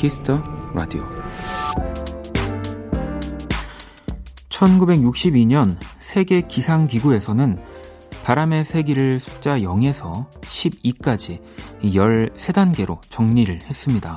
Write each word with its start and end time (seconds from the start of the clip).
Kiss 0.00 0.24
the 0.24 0.42
Radio 0.72 1.06
1962년 4.48 5.76
세계 5.98 6.40
기상기구에서는 6.40 7.58
바람의 8.24 8.64
세기를 8.64 9.18
숫자 9.18 9.58
0에서 9.58 10.30
12까지 10.40 11.42
13단계로 11.82 13.00
정리를 13.10 13.60
했습니다. 13.62 14.16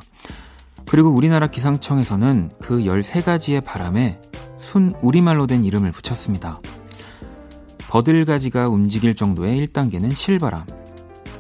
그리고 0.85 1.09
우리나라 1.09 1.48
기상청에서는 1.48 2.52
그 2.61 2.80
13가지의 2.80 3.66
바람에 3.66 4.22
순 4.59 4.94
우리말로 5.02 5.47
된 5.47 5.66
이름을 5.66 5.91
붙였습니다. 5.91 6.59
버들가지가 7.89 8.70
움직일 8.70 9.16
정도의 9.16 9.67
1단계는 9.67 10.16
실바람, 10.16 10.66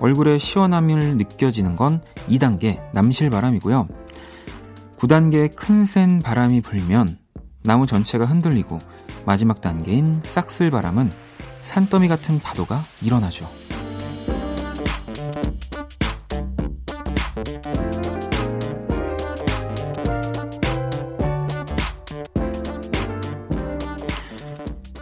얼굴에 0.01 0.37
시원함을 0.37 1.15
느껴지는 1.15 1.77
건 1.77 2.01
2단계 2.27 2.81
남실바람이고요. 2.93 4.02
9단계의 5.03 5.53
큰 5.53 5.83
센 5.83 6.21
바람이 6.21 6.61
불면 6.61 7.17
나무 7.63 7.85
전체가 7.85 8.23
흔들리고 8.23 8.79
마지막 9.25 9.59
단계인 9.59 10.21
싹쓸 10.23 10.71
바람은 10.71 11.11
산더미 11.63 12.07
같은 12.07 12.39
파도가 12.39 12.79
일어나죠. 13.01 13.45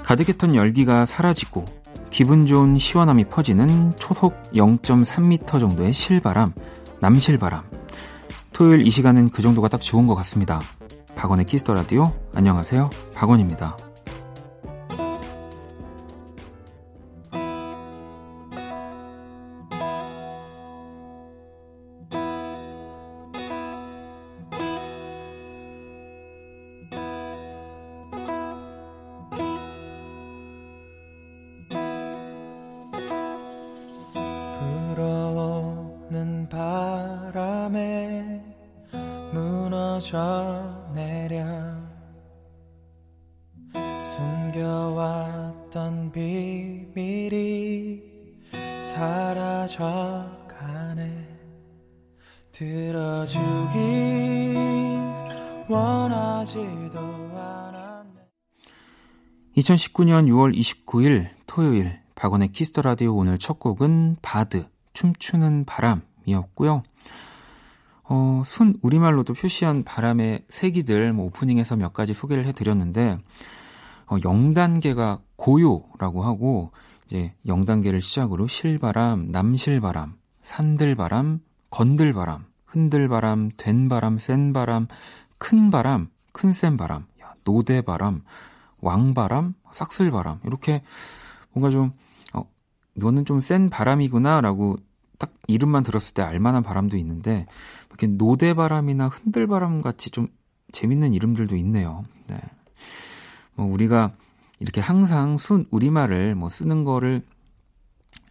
가득했던 0.03 0.55
열기가 0.55 1.05
사라지고 1.05 1.65
기분 2.09 2.47
좋은 2.47 2.79
시원함이 2.79 3.25
퍼지는 3.25 3.95
초속 3.97 4.33
0.3m 4.53 5.59
정도의 5.59 5.93
실바람, 5.93 6.53
남실바람. 7.01 7.80
토요일 8.61 8.85
이 8.85 8.91
시간은 8.91 9.31
그 9.31 9.41
정도가 9.41 9.69
딱 9.69 9.81
좋은 9.81 10.05
것 10.05 10.13
같습니다. 10.13 10.61
박원의 11.15 11.47
Kiss 11.47 11.62
the 11.62 11.73
Radio. 11.73 12.13
안녕하세요. 12.35 12.91
박원입니다. 13.15 13.75
2019년 59.61 60.27
6월 60.27 60.57
29일 60.57 61.29
토요일 61.45 61.99
박원의 62.15 62.51
Kiss 62.51 62.68
the 62.68 62.81
Radio 62.81 63.15
오늘 63.15 63.37
첫 63.37 63.59
곡은 63.59 64.17
바드 64.21 64.65
춤추는 64.93 65.65
바람이었고요. 65.65 66.83
어, 68.03 68.43
순 68.45 68.77
우리말로도 68.81 69.33
표시한 69.33 69.83
바람의 69.83 70.45
세기들 70.49 71.13
뭐 71.13 71.27
오프닝에서 71.27 71.75
몇 71.75 71.93
가지 71.93 72.13
소개를 72.13 72.45
해드렸는데 72.45 73.19
어, 74.07 74.17
0단계가 74.17 75.21
고요라고 75.35 76.23
하고 76.23 76.71
이제 77.05 77.33
0단계를 77.45 78.01
시작으로 78.01 78.47
실바람, 78.47 79.31
남실바람, 79.31 80.15
산들바람, 80.41 81.39
건들바람, 81.69 82.45
흔들바람, 82.65 83.51
된바람, 83.57 84.17
센바람, 84.17 84.87
큰바람, 85.37 86.09
큰센바람, 86.33 87.05
노대바람, 87.43 88.23
왕바람, 88.81 89.53
싹쓸바람 89.71 90.39
이렇게 90.45 90.83
뭔가 91.53 91.69
좀 91.69 91.93
어, 92.33 92.43
이거는 92.95 93.25
좀 93.25 93.41
센 93.41 93.69
바람이구나라고 93.69 94.77
딱 95.17 95.33
이름만 95.47 95.83
들었을 95.83 96.13
때 96.13 96.21
알만한 96.23 96.63
바람도 96.63 96.97
있는데 96.97 97.45
이렇게 97.89 98.07
노대바람이나 98.07 99.07
흔들바람 99.07 99.81
같이 99.81 100.09
좀 100.09 100.27
재밌는 100.71 101.13
이름들도 101.13 101.55
있네요. 101.57 102.05
네. 102.27 102.39
뭐 103.55 103.67
우리가 103.67 104.13
이렇게 104.59 104.81
항상 104.81 105.37
순 105.37 105.65
우리말을 105.69 106.35
뭐 106.35 106.49
쓰는 106.49 106.83
거를 106.83 107.21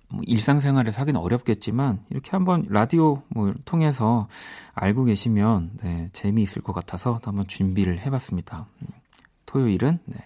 뭐 0.09 0.23
일상생활에서 0.27 1.01
하기는 1.03 1.21
어렵겠지만 1.21 2.05
이렇게 2.11 2.31
한번 2.33 2.67
라디오 2.69 3.23
뭐 3.29 3.55
통해서 3.65 4.27
알고 4.75 5.05
계시면 5.05 5.73
네, 5.83 6.09
재미있을 6.13 6.63
것 6.63 6.73
같아서 6.73 7.21
한번 7.23 7.47
준비를 7.47 8.01
해봤습니다. 8.01 8.67
음. 9.51 9.61
토요일은 9.61 9.99
네. 10.05 10.17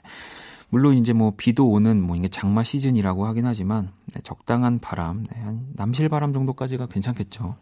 물론 0.69 0.97
이제 0.97 1.13
뭐 1.13 1.35
비도 1.37 1.71
오는 1.71 2.03
뭐 2.03 2.17
이게 2.17 2.29
장마 2.29 2.65
시즌이라고 2.65 3.27
하긴 3.27 3.47
하지만 3.47 3.93
네, 4.13 4.21
적당한 4.23 4.81
바람, 4.81 5.25
네, 5.25 5.41
한 5.41 5.67
남실 5.75 6.09
바람 6.09 6.33
정도까지가 6.33 6.87
괜찮겠죠. 6.87 7.57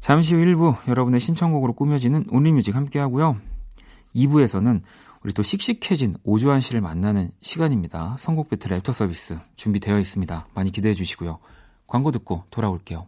잠시 0.00 0.34
후 0.34 0.40
1부 0.40 0.88
여러분의 0.88 1.20
신청곡으로 1.20 1.74
꾸며지는 1.74 2.24
Only 2.30 2.50
Music 2.50 2.74
함께 2.74 2.98
하고요. 2.98 3.36
2부에서는 4.14 4.80
우리 5.22 5.34
또 5.34 5.42
씩씩해진 5.42 6.14
오주환 6.24 6.62
씨를 6.62 6.80
만나는 6.80 7.30
시간입니다. 7.42 8.16
선곡 8.18 8.48
배틀 8.48 8.72
애프터 8.72 8.92
서비스 8.92 9.36
준비되어 9.56 9.98
있습니다. 9.98 10.48
많이 10.54 10.72
기대해 10.72 10.94
주시고요. 10.94 11.38
광고 11.86 12.10
듣고 12.10 12.44
돌아올게요. 12.50 13.06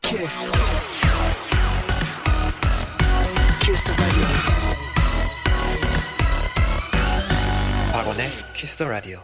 키스. 0.00 0.95
박원의 7.96 8.28
키스 8.52 8.76
더 8.76 8.86
라디오. 8.86 9.20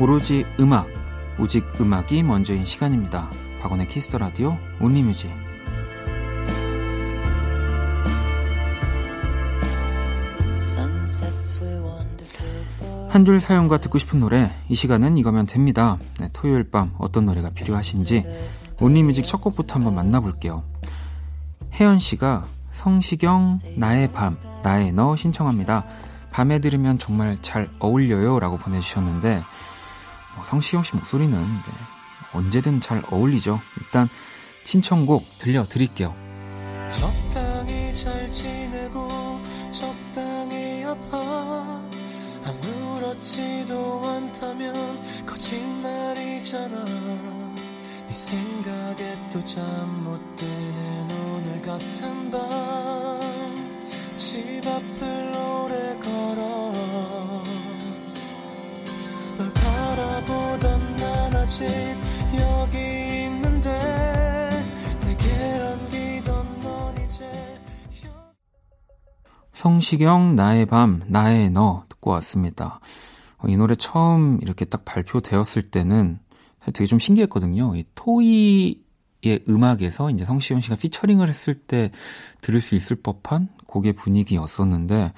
오로지 0.00 0.44
음악, 0.58 0.88
오직 1.38 1.64
음악이 1.80 2.24
먼저인 2.24 2.64
시간입니다. 2.64 3.30
박원의 3.60 3.86
Kiss 3.86 4.04
the 4.04 4.18
Radio 4.18 4.58
Only 4.80 5.05
Music. 5.05 5.43
한 13.14 13.24
줄 13.24 13.38
사연과 13.38 13.78
듣고 13.78 13.98
싶은 13.98 14.18
노래 14.18 14.50
이 14.68 14.74
시간은 14.74 15.16
이거면 15.18 15.46
됩니다. 15.46 15.98
네, 16.18 16.28
토요일 16.32 16.68
밤 16.68 16.92
어떤 16.98 17.26
노래가 17.26 17.48
필요하신지 17.50 18.24
Only 18.80 19.00
Music 19.00 19.24
첫 19.24 19.40
곡부터 19.40 19.76
한번 19.76 19.94
만나볼게요. 19.94 20.64
혜연 21.74 22.00
씨가 22.00 22.48
성시경 22.72 23.60
나의 23.76 24.10
밤 24.10 24.36
나의 24.64 24.92
너 24.92 25.14
신청합니다. 25.14 25.84
밤에 26.32 26.58
들으면 26.58 26.98
정말 26.98 27.38
잘 27.40 27.70
어울려요라고 27.78 28.56
보내주셨는데 28.58 29.44
어, 30.36 30.42
성시경 30.44 30.82
씨 30.82 30.96
목소리는 30.96 31.38
네, 31.40 31.72
언제든 32.32 32.80
잘 32.80 33.00
어울리죠. 33.12 33.60
일단 33.80 34.08
신청곡 34.64 35.24
들려드릴게요. 35.38 36.12
적당히 36.90 37.94
잘지 37.94 38.53
아무렇지도 43.24 44.02
않다면 44.04 44.74
거짓말이잖아. 45.24 46.84
네 46.84 48.14
생각에 48.14 49.14
또 49.32 49.42
잠 49.44 49.64
못 50.04 50.36
드는 50.36 51.08
오늘 51.32 51.60
같은 51.62 52.30
밤. 52.30 53.20
집 54.16 54.60
앞을 54.66 55.32
오래 55.34 55.98
걸어. 56.00 56.72
널 59.38 59.52
바라보던 59.54 60.96
난 60.96 61.36
아직 61.36 61.66
여기 62.36 62.78
있는데 63.24 64.04
성시경 69.52 70.36
나의 70.36 70.66
밤 70.66 71.00
나의 71.06 71.48
너 71.48 71.84
듣고 71.88 72.10
왔습니다. 72.10 72.80
어, 73.44 73.48
이 73.48 73.56
노래 73.56 73.74
처음 73.74 74.38
이렇게 74.42 74.64
딱 74.64 74.84
발표되었을 74.84 75.62
때는 75.62 76.18
되게 76.72 76.86
좀 76.86 76.98
신기했거든요. 76.98 77.76
이 77.76 77.84
토이의 77.94 79.44
음악에서 79.48 80.10
이제 80.10 80.24
성시경 80.24 80.60
씨가 80.60 80.76
피처링을 80.76 81.28
했을 81.28 81.54
때 81.54 81.90
들을 82.40 82.60
수 82.60 82.74
있을 82.74 82.96
법한 82.96 83.48
곡의 83.66 83.92
분위기였었는데, 83.92 85.12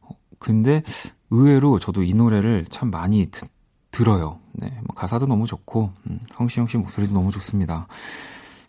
어, 0.00 0.08
근데 0.38 0.82
의외로 1.30 1.78
저도 1.78 2.02
이 2.02 2.14
노래를 2.14 2.66
참 2.70 2.90
많이 2.90 3.26
드, 3.26 3.46
들어요. 3.90 4.40
네, 4.52 4.68
뭐 4.86 4.94
가사도 4.94 5.26
너무 5.26 5.46
좋고, 5.46 5.92
음, 6.06 6.18
성시경 6.34 6.66
씨 6.66 6.78
목소리도 6.78 7.12
너무 7.12 7.30
좋습니다. 7.30 7.88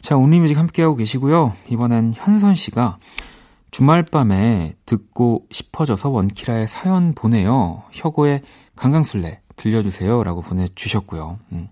자, 0.01 0.17
온리뮤직 0.17 0.57
함께하고 0.57 0.95
계시고요. 0.95 1.53
이번엔 1.69 2.13
현선 2.15 2.55
씨가 2.55 2.97
주말 3.71 4.03
밤에 4.03 4.75
듣고 4.85 5.45
싶어져서 5.51 6.09
원키라의 6.09 6.67
사연 6.67 7.13
보내요. 7.13 7.83
혁오의 7.91 8.41
강강술래 8.77 9.41
들려주세요. 9.57 10.23
라고 10.23 10.41
보내주셨고요. 10.41 11.39
음. 11.51 11.67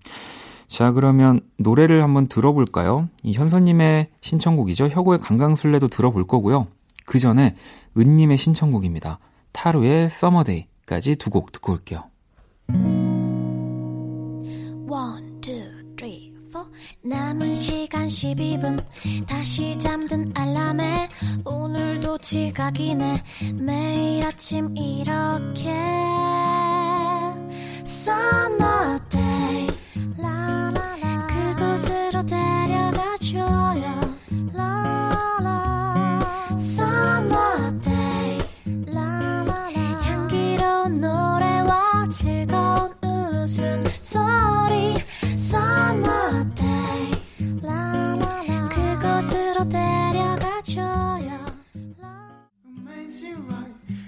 자, 0.68 0.92
그러면 0.92 1.42
노래를 1.57 2.04
한번 2.04 2.28
들어볼까요? 2.28 3.07
이 3.24 3.34
현선님의 3.34 4.10
신청곡이죠. 4.22 4.88
혁오의 4.90 5.19
강강술래도 5.19 5.88
들어볼 5.88 6.25
거고요. 6.28 6.68
그 7.06 7.19
전에 7.19 7.56
은님의 7.98 8.38
신청곡입니다. 8.38 9.19
타루의 9.54 10.10
서머데이까지 10.10 11.16
두 11.16 11.30
곡 11.30 11.52
듣고 11.52 11.74
올게요. 11.74 12.04
남은 17.02 17.56
시간 17.56 18.07
12분 18.07 18.84
다시 19.28 19.78
잠든 19.78 20.31
알람에 20.36 21.07
오늘도 21.46 22.18
지각이네 22.19 23.24
매일 23.62 24.25
아침 24.25 24.75
이렇게 24.75 25.72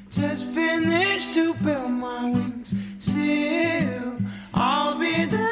Just 0.10 0.48
finished 0.48 1.34
to 1.36 1.54
build 1.56 1.92
my 1.92 2.26
wings 2.32 2.47
I'll 4.54 4.98
be 5.00 5.26
there 5.26 5.47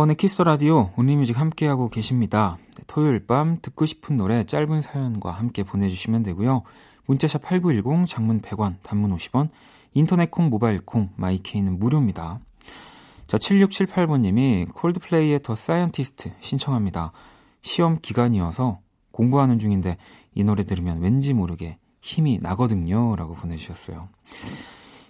박원의 0.00 0.16
Kiss 0.16 0.32
the 0.32 0.44
Radio 0.44 0.90
Only 0.96 1.15
Music 1.15 1.38
함께하고 1.38 1.88
계십니다. 1.88 2.56
네, 2.74 2.84
토요일 2.86 3.26
밤 3.26 3.58
듣고 3.60 3.84
싶은 3.84 4.16
노래 4.16 4.44
짧은 4.44 4.80
사연과 4.80 5.30
함께 5.30 5.62
보내주시면 5.62 6.22
되고요. 6.22 6.62
문자샵 7.04 7.42
8910 7.42 8.06
장문 8.06 8.40
100원 8.40 8.76
단문 8.82 9.14
50원 9.14 9.50
인터넷 9.92 10.30
콩 10.30 10.48
모바일 10.48 10.80
콩 10.80 11.10
my 11.16 11.34
K는 11.34 11.78
무료입니다. 11.78 12.40
자 13.26 13.36
7678번님이 13.36 14.72
Coldplay의 14.72 15.42
The 15.42 15.54
Scientist 15.54 16.32
신청합니다. 16.40 17.12
시험 17.60 17.98
기간이어서 18.00 18.80
공부하는 19.10 19.58
중인데 19.58 19.98
이 20.34 20.44
노래 20.44 20.64
들으면 20.64 21.02
왠지 21.02 21.34
모르게 21.34 21.76
힘이 22.00 22.38
나거든요 22.40 23.16
라고 23.16 23.34
보내주셨어요. 23.34 24.08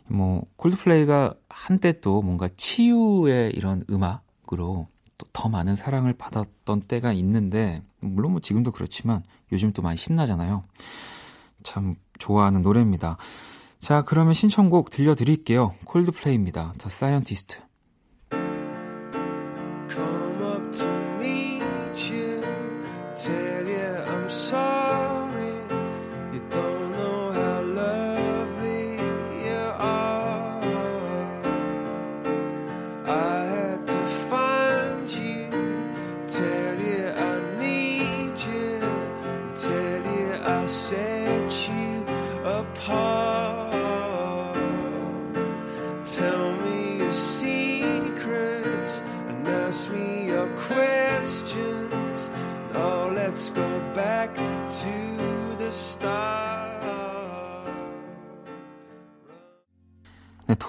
뭐 0.08 0.42
Coldplay가 0.56 1.34
한때 1.48 2.00
또 2.00 2.22
뭔가 2.22 2.48
치유의 2.56 3.52
이런 3.54 3.84
음악 3.90 4.28
으로 4.52 4.88
또 5.18 5.26
더 5.32 5.48
많은 5.48 5.76
사랑을 5.76 6.12
받았던 6.14 6.80
때가 6.80 7.12
있는데 7.12 7.82
물론 8.00 8.32
뭐 8.32 8.40
지금도 8.40 8.72
그렇지만 8.72 9.22
요즘 9.52 9.72
또 9.72 9.82
많이 9.82 9.96
신나잖아요. 9.96 10.62
참 11.62 11.94
좋아하는 12.18 12.62
노래입니다. 12.62 13.16
자, 13.78 14.02
그러면 14.02 14.34
신청곡 14.34 14.90
들려드릴게요. 14.90 15.74
Coldplay입니다. 15.84 16.74
The 16.78 16.90
Scientist. 16.90 17.58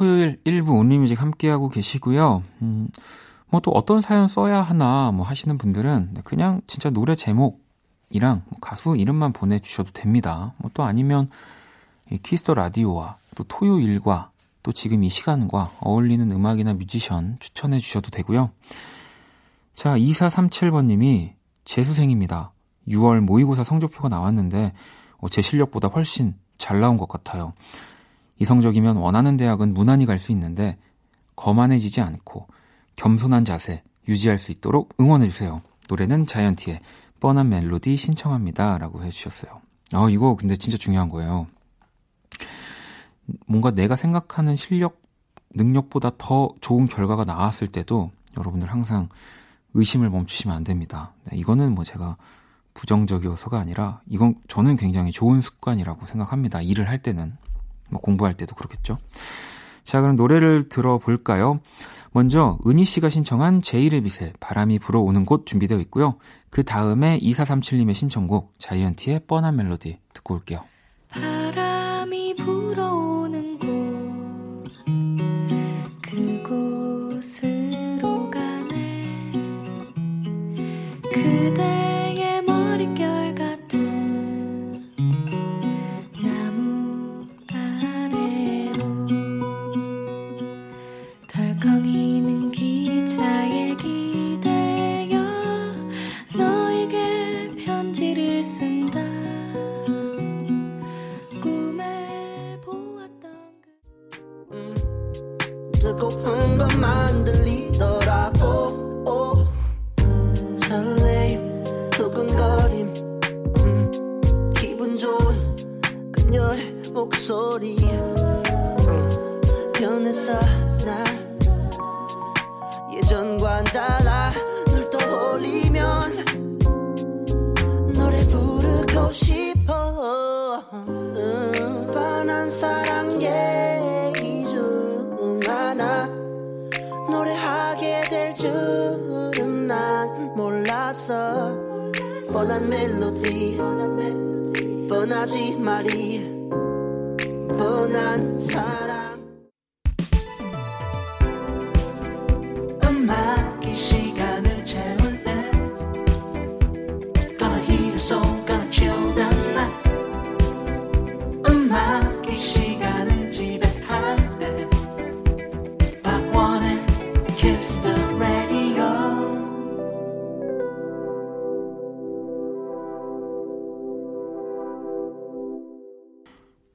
토요일 0.01 0.39
1부 0.46 0.79
Only 0.79 0.98
Music 0.98 1.22
함께하고 1.22 1.70
계시고요. 1.70 2.41
음, 2.63 2.88
뭐 3.51 3.62
또 3.62 3.70
어떤 3.70 4.01
사연 4.01 4.27
써야 4.27 4.60
하나 4.60 5.12
뭐 5.12 5.24
하시는 5.24 5.55
분들은 5.60 6.15
그냥 6.24 6.62
진짜 6.65 6.89
노래 6.89 7.13
제목이랑 7.13 8.41
뭐 8.48 8.60
가수 8.60 8.96
이름만 8.98 9.31
보내주셔도 9.31 9.91
됩니다. 9.91 10.53
뭐 10.58 10.72
또 10.74 10.81
아니면 10.81 11.29
이 12.10 12.17
Kiss 12.17 12.39
the 12.39 12.55
Radio와 12.55 13.17
또 13.36 13.43
토요일과 13.43 14.31
또 14.63 14.72
지금 14.72 15.03
이 15.03 15.10
시간과 15.10 15.72
어울리는 15.81 16.31
음악이나 16.31 16.74
뮤지션 16.74 17.38
추천해 17.39 17.79
주셔도 17.79 18.10
되고요. 18.10 18.50
자, 19.75 19.96
2437번님이 19.98 21.34
재수생입니다. 21.63 22.53
6월 22.88 23.20
모의고사 23.20 23.63
성적표가 23.63 24.10
나왔는데 24.10 24.74
어, 25.20 25.29
제 25.29 25.43
실력보다 25.43 25.89
훨씬 25.89 26.34
잘 26.58 26.79
나온 26.79 26.98
것 26.98 27.08
같아요. 27.08 27.53
이 28.41 28.45
성적이면 28.45 28.98
원하는 28.98 29.38
대학은 29.38 29.75
무난히 29.75 30.07
갈 30.07 30.17
수 30.17 30.31
있는데 30.31 30.79
거만해지지 31.36 32.01
않고 32.01 32.48
겸손한 32.95 33.45
자세 33.45 33.83
유지할 34.07 34.39
수 34.39 34.51
있도록 34.51 34.95
응원해주세요. 35.00 35.62
노래는 35.88 36.25
자이언티의 36.25 36.81
뻔한 37.19 37.50
멜로디 37.50 37.95
신청합니다. 37.98 38.79
라고 38.79 39.03
해주셨어요. 39.03 39.62
아, 39.93 40.07
이거 40.10 40.36
근데 40.36 40.55
진짜 40.55 40.75
중요한 40.75 41.07
거예요. 41.10 41.45
뭔가 43.45 43.69
내가 43.69 43.95
생각하는 43.95 44.55
실력, 44.55 45.00
능력보다 45.53 46.13
더 46.17 46.50
좋은 46.62 46.88
결과가 46.88 47.25
나왔을 47.25 47.67
때도 47.67 48.10
여러분들 48.38 48.71
항상 48.71 49.07
의심을 49.75 50.10
멈추시면 50.10 50.57
안 50.57 50.63
됩니다. 50.63 51.13
네, 51.25 51.38
이거는 51.38 51.75
뭐 51.75 51.83
제가 51.83 52.17
부정적이어서가 52.74 53.60
아니라 53.60 54.01
이건 54.07 54.33
저는 54.48 54.77
굉장히 54.77 55.12
좋은 55.12 55.41
습관이라고 55.41 56.07
생각합니다. 56.07 56.63
일을 56.63 56.89
할 56.89 57.03
때는 57.03 57.38
뭐 57.91 58.01
공부할 58.01 58.33
때도 58.33 58.55
그렇겠죠. 58.55 58.98
자, 59.83 60.01
그럼 60.01 60.15
노래를 60.15 60.69
들어볼까요? 60.69 61.60
먼저 62.12 62.60
은희 62.67 62.83
씨가 62.83 63.10
신청한 63.10 63.62
제이레 63.62 64.01
빛의 64.01 64.33
바람이 64.39 64.79
불어오는 64.79 65.25
곳 65.25 65.45
준비되어 65.45 65.79
있고요. 65.79 66.17
그 66.50 66.63
다음에 66.63 67.17
2437님의 67.19 67.93
신청곡 67.93 68.53
자이언티의 68.57 69.21
뻔한 69.27 69.55
멜로디 69.55 69.98
듣고 70.13 70.36
올게요. 70.36 70.63
바람이 71.10 72.36
불어 72.36 73.00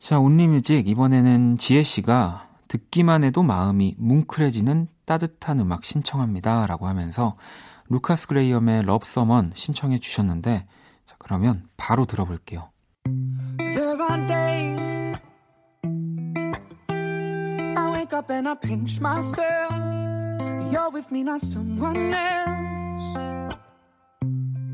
자, 0.07 0.21
온리뮤직 0.21 0.87
이번에는 0.87 1.59
지혜 1.59 1.83
씨가 1.83 2.49
듣기만 2.69 3.25
해도 3.25 3.43
마음이 3.43 3.97
뭉클해지는 3.99 4.87
따뜻한 5.05 5.59
음악 5.59 5.85
신청합니다. 5.85 6.65
라고 6.67 6.87
하면서 6.87 7.37
루카스 7.89 8.29
그레이엄의 8.29 8.85
럽서먼 8.85 9.51
신청해 9.57 9.99
주셨는데 9.99 10.65
자, 11.07 11.17
그러면 11.19 11.65
바로 11.77 12.05
들어볼게요. 12.05 12.71
There 13.59 14.01
are 14.01 14.27
days 14.29 15.01
I 17.77 17.91
wake 17.93 18.17
up 18.17 18.33
and 18.33 18.49
I 18.49 18.55
pinch 18.63 19.01
myself 19.01 19.75
You're 20.71 20.93
with 20.95 21.11
me, 21.11 21.23
not 21.23 21.43
someone 21.43 22.15
else 22.15 23.17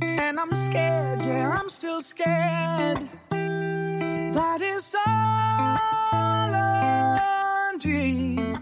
And 0.02 0.38
I'm 0.38 0.52
scared, 0.52 1.24
yeah, 1.24 1.58
I'm 1.58 1.70
still 1.70 2.02
scared 2.02 3.22
That 4.32 4.62
is 4.62 4.94
all 4.96 6.54
a 6.54 7.76
dream. 7.78 8.56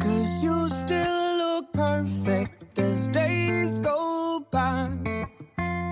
Cause 0.00 0.44
you 0.44 0.68
still 0.70 1.36
look 1.36 1.72
perfect 1.74 2.78
as 2.78 3.08
days 3.08 3.78
go 3.80 4.40
by. 4.50 4.88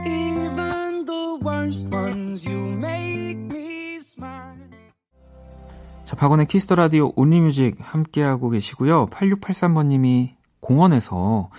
Even 0.07 1.05
the 1.05 1.39
worst 1.43 1.89
ones, 1.89 2.45
you 2.47 2.57
make 2.81 3.37
me 3.37 4.01
smile. 4.01 4.57
자, 6.05 6.17
박원의 6.17 6.47
키스터 6.47 6.75
라디오 6.75 7.13
온리뮤직 7.17 7.77
함께하고 7.81 8.49
계시고요. 8.49 9.09
8683번님이 9.09 10.37
공원에서 10.61 11.51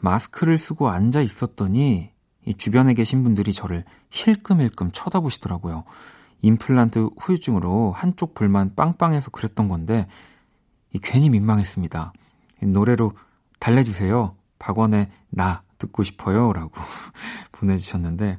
마스크를 0.00 0.56
쓰고 0.56 0.88
앉아 0.88 1.20
있었더니 1.20 2.13
이 2.46 2.54
주변에 2.54 2.94
계신 2.94 3.22
분들이 3.22 3.52
저를 3.52 3.84
힐끔힐끔 4.10 4.90
쳐다보시더라고요. 4.92 5.84
임플란트 6.42 7.10
후유증으로 7.18 7.92
한쪽 7.92 8.34
볼만 8.34 8.74
빵빵해서 8.74 9.30
그랬던 9.30 9.68
건데 9.68 10.06
이 10.92 10.98
괜히 11.02 11.30
민망했습니다. 11.30 12.12
노래로 12.62 13.12
달래주세요. 13.58 14.36
박원의 14.58 15.08
나 15.30 15.62
듣고 15.78 16.02
싶어요. 16.02 16.52
라고 16.52 16.72
보내주셨는데 17.52 18.38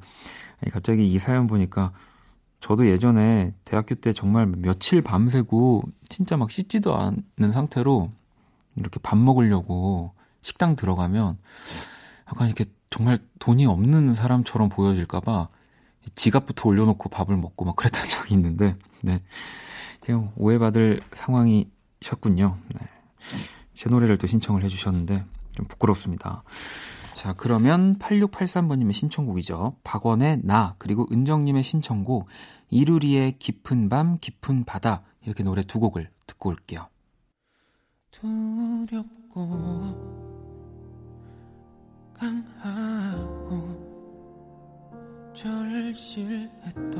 갑자기 0.71 1.11
이 1.11 1.19
사연 1.19 1.47
보니까 1.47 1.91
저도 2.59 2.87
예전에 2.87 3.53
대학교 3.63 3.95
때 3.95 4.13
정말 4.13 4.47
며칠 4.47 5.01
밤새고 5.01 5.83
진짜 6.09 6.37
막 6.37 6.49
씻지도 6.51 6.95
않는 6.95 7.51
상태로 7.51 8.11
이렇게 8.75 8.99
밥 8.99 9.17
먹으려고 9.17 10.13
식당 10.41 10.75
들어가면 10.75 11.37
약간 12.27 12.47
이렇게 12.47 12.65
정말 12.95 13.19
돈이 13.39 13.65
없는 13.65 14.15
사람처럼 14.15 14.69
보여질까봐 14.69 15.49
지갑부터 16.15 16.69
올려놓고 16.69 17.09
밥을 17.09 17.35
먹고 17.35 17.65
막 17.65 17.75
그랬던 17.75 18.07
적이 18.07 18.35
있는데, 18.35 18.77
네. 19.01 19.21
그냥 19.99 20.31
오해받을 20.37 21.01
상황이셨군요. 21.11 22.57
네. 22.73 22.79
제 23.73 23.89
노래를 23.89 24.17
또 24.17 24.27
신청을 24.27 24.63
해주셨는데, 24.63 25.25
좀 25.51 25.65
부끄럽습니다. 25.67 26.43
자, 27.15 27.33
그러면 27.33 27.99
8683번님의 27.99 28.93
신청곡이죠. 28.93 29.75
박원의 29.83 30.39
나, 30.43 30.75
그리고 30.77 31.05
은정님의 31.11 31.63
신청곡, 31.63 32.27
이루리의 32.69 33.39
깊은 33.39 33.89
밤, 33.89 34.19
깊은 34.19 34.63
바다, 34.63 35.03
이렇게 35.25 35.43
노래 35.43 35.63
두 35.63 35.81
곡을 35.81 36.09
듣고 36.27 36.47
올게요. 36.47 36.87
두렵고 38.11 39.55
강하고 42.17 43.85
절실했던 45.33 46.93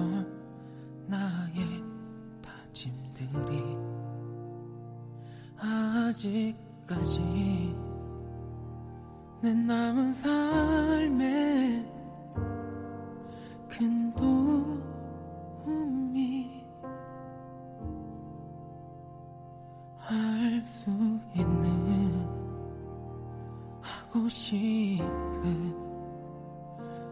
나의 1.08 1.84
다짐들이 2.42 3.78
아직까지 5.58 7.22
내 9.42 9.54
남은 9.54 10.14
삶에 10.14 11.86
큰 13.70 14.14
도움이 14.16 14.86
할 19.98 20.46
수 20.66 20.90
있는 21.36 22.05
하고 24.16 24.30
싶은 24.30 25.76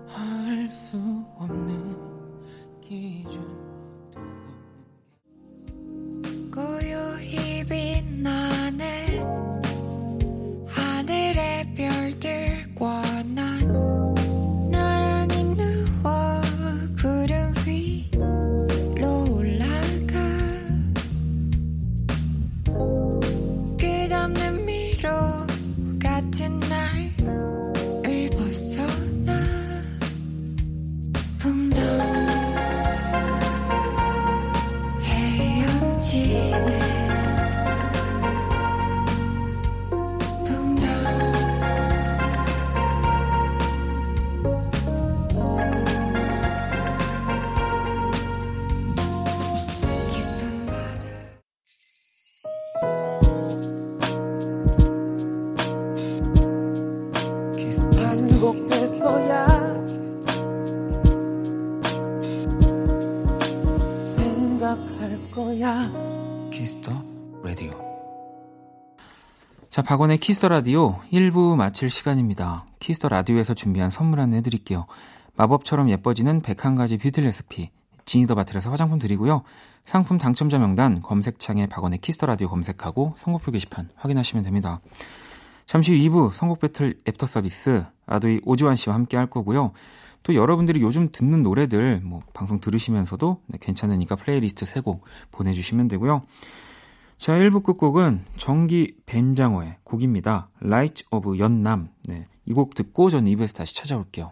할 0.07 0.69
수 0.69 0.97
없는 1.37 1.97
기준 2.79 3.72
박원의 69.85 70.17
Kiss 70.19 70.35
the 70.35 70.47
Radio 70.47 70.99
1부 71.11 71.57
마칠 71.57 71.89
시간입니다. 71.89 72.65
Kiss 72.79 72.96
the 72.96 73.09
Radio에서 73.09 73.53
준비한 73.53 73.89
선물 73.89 74.21
안내 74.21 74.37
해드릴게요. 74.37 74.85
마법처럼 75.35 75.89
예뻐지는 75.89 76.41
101가지 76.41 77.01
뷰티 77.01 77.19
레시피. 77.19 77.69
Genie 78.05 78.23
the 78.23 78.33
Bottle에서 78.33 78.71
화장품 78.71 78.97
드리고요. 78.97 79.43
상품 79.83 80.17
당첨자 80.17 80.57
명단 80.57 81.01
검색창에 81.01 81.67
박원의 81.67 81.99
Kiss 81.99 82.15
the 82.15 82.27
Radio 82.27 82.47
검색하고 82.49 83.15
선곡표 83.17 83.51
게시판 83.51 83.89
확인하시면 83.95 84.45
됩니다. 84.45 84.79
잠시 85.65 85.91
후 85.91 85.97
2부 85.97 86.31
선곡 86.31 86.59
배틀 86.59 87.01
애프터 87.05 87.25
서비스 87.25 87.85
ADOY 88.05 88.39
오주환 88.45 88.77
씨와 88.77 88.95
함께 88.95 89.17
할 89.17 89.27
거고요. 89.27 89.73
또 90.23 90.33
여러분들이 90.33 90.81
요즘 90.81 91.09
듣는 91.11 91.43
노래들 91.43 91.99
뭐 92.03 92.21
방송 92.33 92.61
들으시면서도 92.61 93.41
네, 93.47 93.57
괜찮으니까 93.59 94.15
플레이리스트 94.15 94.65
3곡 94.65 95.01
보내주시면 95.33 95.89
되고요. 95.89 96.21
자, 97.17 97.33
1부 97.37 97.63
끝곡은 97.63 98.21
정기 98.35 98.95
뱀장어의 99.05 99.77
곡입니다. 99.83 100.49
Light 100.61 101.05
of 101.11 101.37
연남. 101.39 101.89
네, 102.05 102.27
이 102.45 102.53
곡 102.53 102.75
듣고 102.75 103.09
저는 103.09 103.31
2부에서 103.31 103.55
다시 103.55 103.75
찾아올게요. 103.75 104.29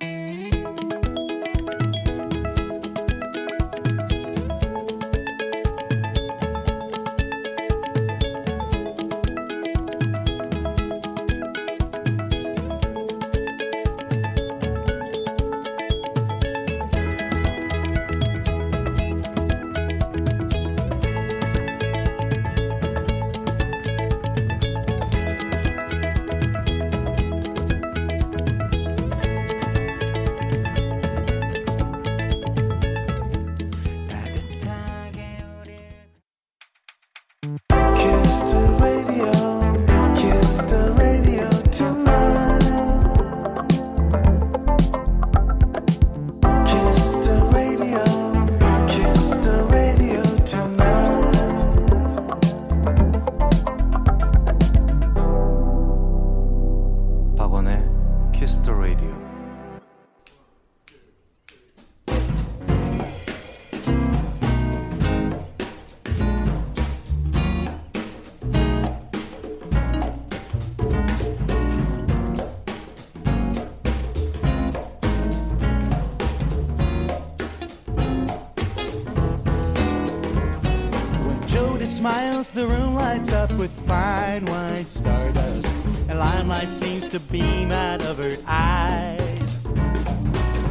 Smiles, 82.01 82.50
the 82.51 82.66
room 82.66 82.96
lights 82.96 83.31
up 83.31 83.51
with 83.61 83.72
fine 83.85 84.44
white 84.46 84.90
stardust. 84.90 85.70
And 86.09 86.18
limelight 86.18 86.74
seems 86.74 87.07
to 87.09 87.20
beam 87.20 87.72
out 87.72 88.01
of 88.01 88.18
her 88.18 88.37
eyes. 88.48 89.50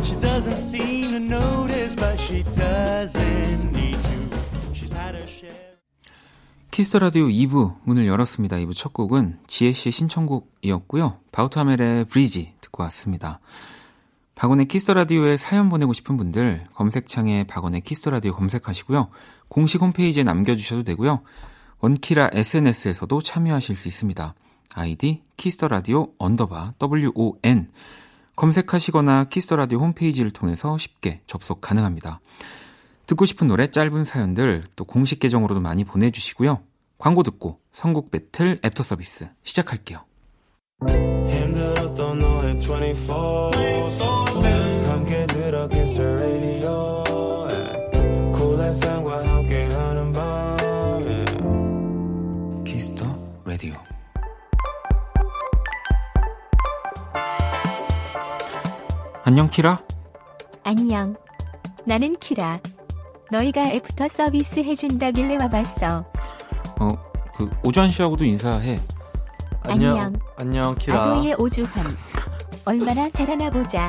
She 0.02 0.16
doesn't 0.16 0.60
seem 0.60 1.10
to 1.10 1.20
notice, 1.20 1.94
but 1.94 2.18
she 2.18 2.42
doesn't 2.52 3.72
need 3.72 3.94
to. 4.02 4.74
She's 4.74 4.92
had 4.92 5.14
her 5.14 5.26
share. 5.28 5.78
키스터 6.72 6.98
라디오 6.98 7.26
2부 7.28 7.76
문을 7.84 8.06
열었습니다. 8.06 8.56
2부 8.56 8.74
첫 8.74 8.92
곡은 8.92 9.38
지혜 9.46 9.72
씨의 9.72 9.92
신청곡이었고요. 9.92 11.18
바우타멜의 11.30 12.06
브리지 12.06 12.54
듣고 12.60 12.82
왔습니다. 12.84 13.38
박원의 14.40 14.68
키스터라디오에 14.68 15.36
사연 15.36 15.68
보내고 15.68 15.92
싶은 15.92 16.16
분들 16.16 16.64
검색창에 16.72 17.44
박원의 17.44 17.82
키스터라디오 17.82 18.32
검색하시고요. 18.32 19.10
공식 19.48 19.82
홈페이지에 19.82 20.22
남겨주셔도 20.22 20.82
되고요. 20.82 21.20
원키라 21.80 22.30
SNS에서도 22.32 23.20
참여하실 23.20 23.76
수 23.76 23.86
있습니다. 23.88 24.34
아이디 24.74 25.22
Kiss 25.36 25.62
the 25.62 25.82
Radio 25.82 26.14
underbar 26.16 26.72
WON 26.82 27.68
검색하시거나 28.34 29.24
Kiss 29.24 29.42
the 29.42 29.56
Radio 29.56 29.78
홈페이지를 29.78 30.30
통해서 30.30 30.78
쉽게 30.78 31.20
접속 31.26 31.60
가능합니다. 31.60 32.20
듣고 33.04 33.26
싶은 33.26 33.46
노래 33.46 33.70
짧은 33.70 34.06
사연들 34.06 34.64
또 34.74 34.86
공식 34.86 35.20
계정으로도 35.20 35.60
많이 35.60 35.84
보내주시고요. 35.84 36.62
광고 36.96 37.22
듣고 37.22 37.60
선곡 37.74 38.10
배틀 38.10 38.58
애프터 38.64 38.84
서비스 38.84 39.28
시작할게요. 39.42 40.06
힘들었던 41.28 42.18
너의 42.18 42.58
24, 42.58 43.50
24. 43.86 44.29
틀어 45.50 45.68
kiss 45.68 45.96
the 45.96 46.08
radio 46.12 47.02
cool 48.32 48.60
FM과 48.60 49.26
함께하는 49.26 50.12
밤. 50.12 50.56
kiss 52.64 52.94
the 52.94 53.12
radio 53.44 53.74
안녕 59.24 59.50
키라. 59.50 59.78
안녕. 60.62 61.16
나는 61.84 62.16
키라. 62.20 62.60
너희가 63.32 63.70
애프터 63.72 64.06
서비스 64.06 64.60
해준다길래 64.60 65.36
와봤어. 65.42 66.04
어 66.78 66.88
그 67.36 67.50
오주환 67.64 67.90
씨하고도 67.90 68.24
인사해. 68.24 68.78
안녕. 69.66 70.12
안녕 70.38 70.76
키라. 70.76 71.02
ADOY의 71.02 71.34
오주환 71.40 71.70
얼마나 72.66 73.10
잘하나 73.10 73.50
보자. 73.50 73.88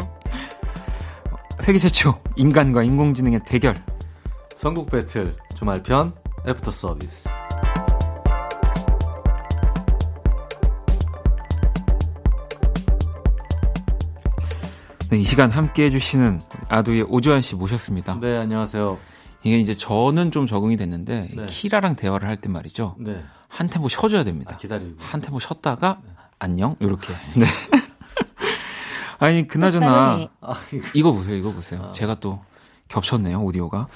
세계 1.61 1.77
최초 1.79 2.19
인간과 2.35 2.83
인공지능의 2.83 3.41
대결 3.45 3.75
선곡 4.55 4.89
배틀 4.89 5.35
주말편 5.55 6.13
애프터 6.47 6.71
서비스. 6.71 7.29
네, 15.09 15.17
이 15.19 15.23
시간 15.23 15.51
함께 15.51 15.85
해주시는 15.85 16.39
ADOY의 16.69 17.05
오주환 17.09 17.41
씨 17.41 17.55
모셨습니다 17.55 18.19
네 18.21 18.37
안녕하세요. 18.37 18.97
이게 19.43 19.57
이제 19.59 19.73
저는 19.73 20.31
좀 20.31 20.45
적응이 20.47 20.77
됐는데 20.77 21.29
네. 21.35 21.45
키라랑 21.47 21.95
대화를 21.95 22.27
할 22.29 22.37
때 22.37 22.49
말이죠 22.49 22.95
네 22.99 23.21
한 23.53 23.67
템포 23.67 23.89
쉬어줘야 23.89 24.23
됩니다 24.23 24.53
아, 24.55 24.57
기다리고. 24.57 24.95
한 24.97 25.19
템포 25.19 25.37
쉬었다가 25.39 25.99
안녕 26.39 26.77
이렇게 26.79 27.13
네. 27.35 27.45
아니 29.21 29.47
그나저나 29.47 30.17
해. 30.17 30.29
아 30.41 30.55
이거 30.73 30.87
이거 30.95 31.11
보세요, 31.13 31.35
이거 31.35 31.51
보세요. 31.51 31.91
제가 31.93 32.15
또 32.19 32.39
겹쳤네요, 32.87 33.41
오디오가. 33.43 33.87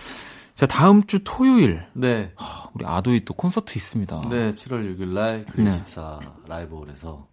자, 0.53 0.65
다음 0.67 1.03
주 1.03 1.19
토요일, 1.23 1.83
네. 1.93 2.31
하, 2.37 2.69
우리 2.73 2.85
아도이 2.85 3.25
또 3.25 3.33
콘서트 3.33 3.77
있습니다. 3.77 4.21
네 4.29 4.51
7월 4.51 4.97
6일 4.97 5.07
날 5.07 5.45
네. 5.57 5.81
24 5.83 6.19
라이브홀에서 6.47 7.27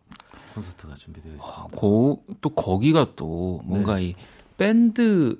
콘서트가 0.54 0.94
준비되어 0.94 1.32
있습니다. 1.34 1.76
고, 1.76 2.24
또 2.40 2.50
거기가 2.50 3.08
또 3.14 3.60
뭔가 3.64 4.00
이 4.00 4.14
밴드 4.56 5.38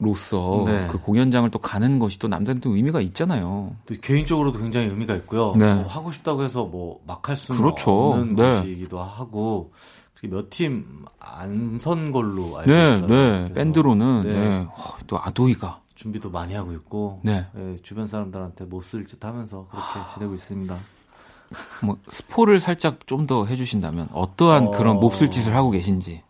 로서 0.00 0.64
네. 0.66 0.86
그 0.88 0.98
공연장을 0.98 1.50
또 1.50 1.58
가는 1.58 1.98
것이 1.98 2.18
또 2.18 2.28
남들은 2.28 2.60
또 2.60 2.76
의미가 2.76 3.00
있잖아요. 3.00 3.74
또 3.86 3.94
개인적으로도 4.00 4.58
굉장히 4.60 4.86
의미가 4.88 5.14
있고요. 5.16 5.54
네. 5.56 5.74
뭐 5.74 5.86
하고 5.86 6.10
싶다고 6.12 6.42
해서 6.44 6.64
뭐 6.66 7.00
막 7.06 7.28
할 7.28 7.36
수는 7.36 7.60
그렇죠. 7.60 8.10
없는 8.10 8.36
네. 8.36 8.42
것이기도 8.42 9.00
하고 9.02 9.72
몇팀 10.26 11.04
안 11.20 11.78
선 11.78 12.10
걸로 12.10 12.58
알고 12.58 12.70
네, 12.70 12.94
있어요. 12.96 13.06
네. 13.06 13.52
밴드로는, 13.54 14.22
네. 14.24 14.32
네. 14.32 14.64
허, 14.64 14.98
또 15.06 15.18
아도이가. 15.18 15.82
준비도 15.94 16.30
많이 16.30 16.54
하고 16.54 16.72
있고 16.72 17.20
네. 17.24 17.46
예, 17.56 17.76
주변 17.82 18.06
사람들한테 18.06 18.64
못쓸듯 18.66 19.24
하면서 19.24 19.66
그렇게 19.68 20.10
지내고 20.12 20.34
있습니다. 20.34 20.76
뭐, 21.84 21.98
스포를 22.10 22.60
살짝 22.60 23.06
좀 23.06 23.26
더 23.26 23.46
해주신다면, 23.46 24.08
어떠한 24.12 24.68
어. 24.68 24.70
그런 24.72 25.00
몹쓸 25.00 25.30
짓을 25.30 25.54
하고 25.56 25.70
계신지. 25.70 26.22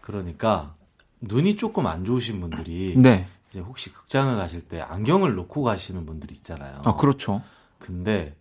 그러니까 0.00 0.74
눈이 1.20 1.56
조금 1.56 1.86
안 1.86 2.04
좋으신 2.04 2.40
분들이 2.40 2.94
네. 2.96 3.26
이제 3.50 3.60
혹시 3.60 3.92
극장을 3.92 4.34
가실 4.36 4.62
때 4.62 4.80
안경을 4.80 5.34
놓고 5.34 5.62
가시는 5.62 6.06
분들이 6.06 6.34
있잖아요. 6.36 6.82
아, 6.84 6.94
그렇죠. 6.96 7.42
근데 7.78 8.36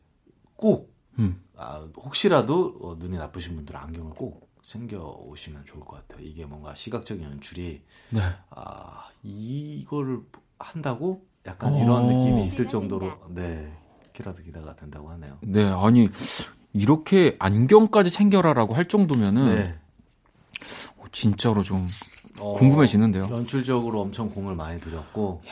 꼭 0.56 0.94
음. 1.20 1.42
아, 1.58 1.86
혹시라도 1.98 2.78
어, 2.82 2.96
눈이 3.00 3.18
나쁘신 3.18 3.56
분들은 3.56 3.80
안경을 3.80 4.12
꼭 4.12 4.47
챙겨 4.68 5.00
오시면 5.00 5.64
좋을 5.64 5.86
것 5.86 5.96
같아요. 5.96 6.28
이게 6.28 6.46
뭔가 6.46 6.76
시각적 6.76 7.22
연출이 7.22 7.82
네. 8.10 8.20
아 8.50 9.08
이거를 9.24 10.20
한다고 10.60 11.26
약간 11.46 11.72
어. 11.74 11.78
이런 11.78 12.08
느낌이 12.08 12.44
있을 12.44 12.68
정도로 12.68 13.18
네 13.30 13.74
키라도 14.12 14.44
기대가 14.44 14.76
된다고 14.76 15.10
하네요. 15.12 15.38
네, 15.42 15.64
아니 15.64 16.10
이렇게 16.74 17.38
안경까지 17.40 18.10
챙겨라라고 18.10 18.74
할 18.74 18.90
정도면은 18.90 19.56
네. 19.56 19.80
어, 20.98 21.06
진짜로 21.14 21.64
좀 21.64 21.88
어, 22.38 22.52
궁금해지는데요. 22.58 23.30
연출적으로 23.32 24.02
엄청 24.02 24.30
공을 24.30 24.56
많이 24.56 24.82
들였고, 24.82 25.44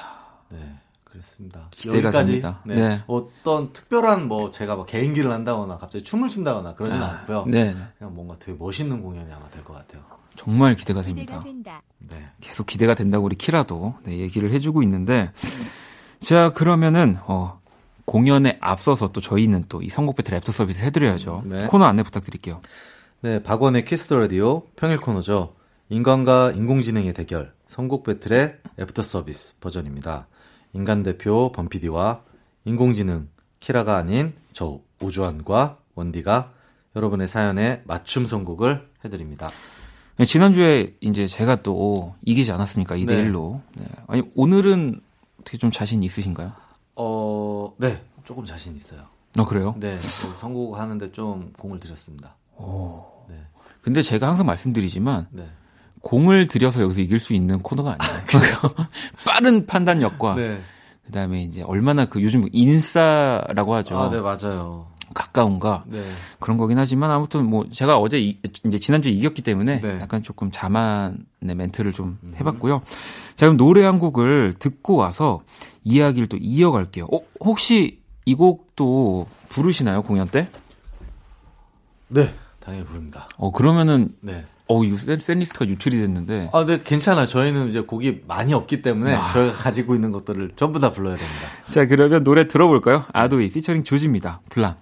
네, 0.50 0.76
그랬습니다. 1.16 1.68
기대가 1.72 1.98
여기까지 2.10 2.32
됩니다. 2.32 2.62
네, 2.66 2.76
네. 2.76 3.02
어떤 3.08 3.72
특별한 3.74 4.28
뭐 4.28 4.52
제가 4.52 4.76
막 4.76 4.86
개인기를 4.86 5.32
한다거나 5.32 5.78
갑자기 5.78 6.04
춤을 6.04 6.30
춘다거나 6.30 6.76
그러진 6.76 7.02
않고요. 7.02 7.46
네, 7.48 7.74
네. 7.74 7.76
그냥 7.98 8.14
뭔가 8.16 8.36
되게 8.38 8.58
멋있는 8.58 9.02
공연이 9.02 9.32
아마 9.32 9.50
될 9.50 9.64
것 9.64 9.74
같아요. 9.74 10.04
정말 10.36 10.76
기대가 10.76 11.02
기대가 11.02 11.42
됩니다. 11.42 11.44
된다. 11.44 11.82
네. 12.00 12.30
계속 12.42 12.66
기대가 12.66 12.94
된다고 12.94 13.26
우리 13.26 13.36
키라도 13.36 13.96
네, 14.04 14.18
얘기를 14.20 14.52
해주고 14.52 14.84
있는데 14.84 15.32
자 16.20 16.52
그러면은 16.52 17.18
어, 17.26 17.62
공연에 18.06 18.58
앞서서 18.62 19.12
또 19.12 19.22
저희는 19.22 19.66
또 19.70 19.82
이 19.82 19.90
선곡 19.90 20.18
배틀 20.18 20.34
애프터 20.36 20.52
서비스 20.52 20.82
해드려야죠. 20.84 21.44
네. 21.46 21.68
코너 21.68 21.86
안내 21.86 22.04
부탁드릴게요. 22.04 22.60
네, 23.22 23.42
박원의 23.42 23.86
Kiss 23.86 24.08
the 24.08 24.18
Radio 24.20 24.64
평일 24.76 24.98
코너죠. 25.00 25.56
인간과 25.90 26.52
인공지능의 26.52 27.14
대결, 27.14 27.54
선곡 27.68 28.04
배틀의 28.04 28.58
애프터 28.80 29.02
서비스 29.04 29.58
버전입니다. 29.60 30.28
인간 30.76 31.04
대표 31.04 31.54
범피디와 31.54 32.22
인공지능 32.66 33.30
키라가 33.62 33.96
아닌 33.96 34.34
저 34.52 34.82
오주환과 35.02 35.78
원디가 35.96 36.52
여러분의 36.98 37.30
사연에 37.30 37.82
맞춤 37.86 38.28
선곡을 38.28 38.86
해드립니다. 39.06 39.50
네, 40.18 40.26
지난주에 40.26 40.96
이제 41.00 41.28
제가 41.28 41.64
또 41.64 42.14
이기지 42.26 42.52
않았습니까? 42.52 42.96
2대 42.96 43.08
네. 43.08 43.24
1로. 43.24 43.62
네. 43.78 43.86
아니 44.08 44.24
오늘은 44.36 45.00
어떻게 45.40 45.58
좀 45.58 45.72
자신 45.72 46.04
있으신가요? 46.04 46.52
어, 46.96 47.74
네, 47.78 48.04
조금 48.26 48.44
자신 48.44 48.76
있어요. 48.76 49.06
어 49.38 49.46
그래요? 49.46 49.76
네, 49.78 49.98
선곡하는데 49.98 51.14
좀 51.14 51.54
공을 51.58 51.80
들였습니다. 51.80 52.36
네, 53.30 53.36
근데 53.82 54.02
제가 54.02 54.28
항상 54.28 54.46
말씀드리지만 54.46 55.28
네, 55.32 55.50
공을 56.06 56.48
들여서 56.48 56.84
여기서 56.84 57.02
이길 57.02 57.18
수 57.18 57.34
있는 57.34 57.60
코너가 57.60 57.98
아니에요. 57.98 58.58
빠른 59.26 59.66
판단력과 59.66 60.36
네. 60.36 60.62
그다음에 61.08 61.42
이제 61.42 61.64
얼마나 61.64 62.06
그 62.06 62.22
요즘 62.22 62.48
인싸라고 62.52 63.74
하죠. 63.74 63.98
아, 63.98 64.10
네, 64.12 64.20
맞아요. 64.20 64.88
가까운가 65.16 65.86
네, 65.88 66.02
그런 66.40 66.58
거긴 66.58 66.78
하지만 66.78 67.10
아무튼 67.10 67.46
뭐 67.50 67.66
제가 67.72 67.98
어제 67.98 68.20
이, 68.20 68.38
제 68.72 68.78
지난주에 68.78 69.12
이겼기 69.14 69.42
때문에 69.42 69.82
네. 69.82 70.00
약간 70.00 70.22
조금 70.22 70.52
자만의 70.52 71.16
멘트를 71.56 71.92
좀 71.94 72.18
해봤고요. 72.36 72.82
자 73.36 73.46
그럼 73.46 73.58
노래 73.58 73.84
한 73.84 73.98
곡을 73.98 74.54
듣고 74.60 74.98
와서 74.98 75.42
이야기를 75.84 76.28
또 76.28 76.38
이어갈게요. 76.38 77.06
어, 77.06 77.20
혹시 77.40 78.02
이 78.26 78.36
곡도 78.36 79.28
부르시나요 79.50 80.02
공연 80.04 80.28
때? 80.28 80.50
네, 82.10 82.32
당연히 82.60 82.86
부릅니다. 82.86 83.28
어 83.38 83.52
그러면은 83.52 84.16
네. 84.22 84.44
어 84.68 84.84
이거 84.84 84.98
센, 84.98 85.20
센 85.20 85.40
리스트가 85.40 85.66
유출이 85.68 85.98
됐는데 86.02 86.50
아, 86.54 86.66
네, 86.66 86.80
괜찮아요. 86.84 87.28
저희는 87.28 87.68
이제 87.70 87.82
곡이 87.82 88.24
많이 88.28 88.54
없기 88.54 88.82
때문에 88.82 89.16
저희가 89.34 89.52
가지고 89.58 89.94
있는 89.96 90.12
것들을 90.12 90.52
전부 90.56 90.80
다 90.80 90.92
불러야 90.92 91.16
됩니다. 91.16 91.48
자 91.66 91.86
그러면 91.86 92.24
노래 92.24 92.48
들어볼까요? 92.48 93.06
아도이 93.14 93.52
피처링 93.52 93.84
조지입니다. 93.84 94.42
블랑. 94.50 94.76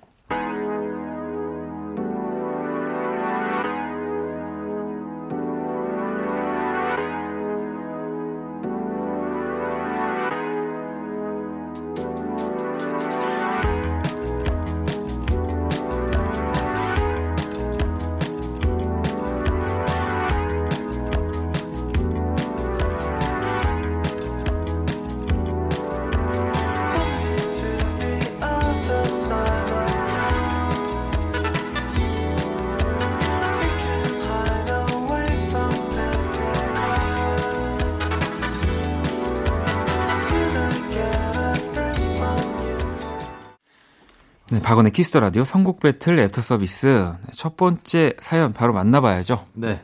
네, 44.54 44.62
박원의 44.62 44.92
Kiss 44.92 45.08
the 45.08 45.20
Radio 45.20 45.44
선곡 45.44 45.80
배틀 45.80 46.20
애프터 46.20 46.44
서비스 46.44 46.86
네, 46.86 47.32
첫 47.34 47.58
번째 47.58 48.14
사연 48.20 48.54
바로 48.54 48.72
만나봐야죠. 48.72 49.48
네. 49.54 49.82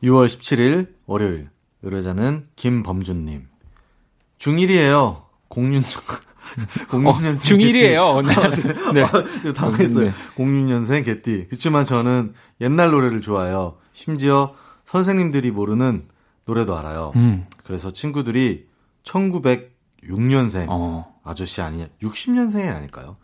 6월 0.00 0.28
17일 0.28 0.92
월요일 1.06 1.50
의뢰자는 1.82 2.46
김범준님. 2.54 3.48
중1이에요. 4.38 5.24
공육 5.48 5.82
어, 5.82 6.86
06년생 6.86 7.34
중1이에요. 7.34 8.22
네. 8.94 9.02
네. 9.42 9.52
당했어요. 9.52 10.04
네. 10.06 10.12
06년생 10.36 11.04
개띠. 11.04 11.46
그렇지만 11.48 11.84
저는 11.84 12.32
옛날 12.60 12.92
노래를 12.92 13.22
좋아해요. 13.22 13.78
심지어 13.92 14.54
선생님들이 14.84 15.50
모르는 15.50 16.06
노래도 16.44 16.78
알아요. 16.78 17.10
음. 17.16 17.46
그래서 17.64 17.90
친구들이 17.90 18.68
1906년생 19.02 20.66
어, 20.68 21.12
아저씨 21.24 21.60
아니냐? 21.60 21.88
60년생이 22.00 22.72
아닐까요? 22.72 23.16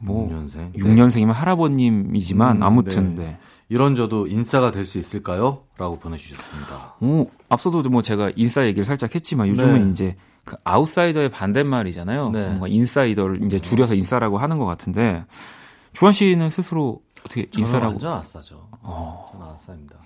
뭐 0.00 0.28
6년생. 0.28 0.74
6년생이면 0.74 1.32
할아버님이지만 1.32 2.56
음, 2.58 2.62
아무튼 2.62 3.14
네. 3.14 3.24
네. 3.24 3.38
이런 3.68 3.96
저도 3.96 4.26
인싸가 4.26 4.70
될 4.70 4.84
수 4.84 4.98
있을까요? 4.98 5.64
라고 5.76 5.98
보내주셨습니다. 5.98 6.96
오, 7.00 7.28
앞서도 7.48 7.82
뭐 7.90 8.00
제가 8.02 8.32
인싸 8.36 8.64
얘기를 8.64 8.84
살짝 8.84 9.14
했지만 9.14 9.48
요즘은 9.48 9.84
네. 9.84 9.90
이제 9.90 10.16
그 10.44 10.56
아웃사이더의 10.64 11.30
반대말이잖아요. 11.30 12.30
네. 12.30 12.46
뭔가 12.48 12.68
인사이더를 12.68 13.44
이제 13.44 13.60
줄여서 13.60 13.94
인싸라고 13.94 14.38
하는 14.38 14.58
것 14.58 14.64
같은데 14.64 15.24
주한 15.92 16.12
씨는 16.12 16.48
스스로 16.50 17.02
어떻게 17.24 17.46
인싸라고 17.54 17.86
어. 17.86 17.88
완전 17.90 18.12
아싸죠. 18.14 18.68
저는 19.32 19.46
아싸입니다. 19.52 19.96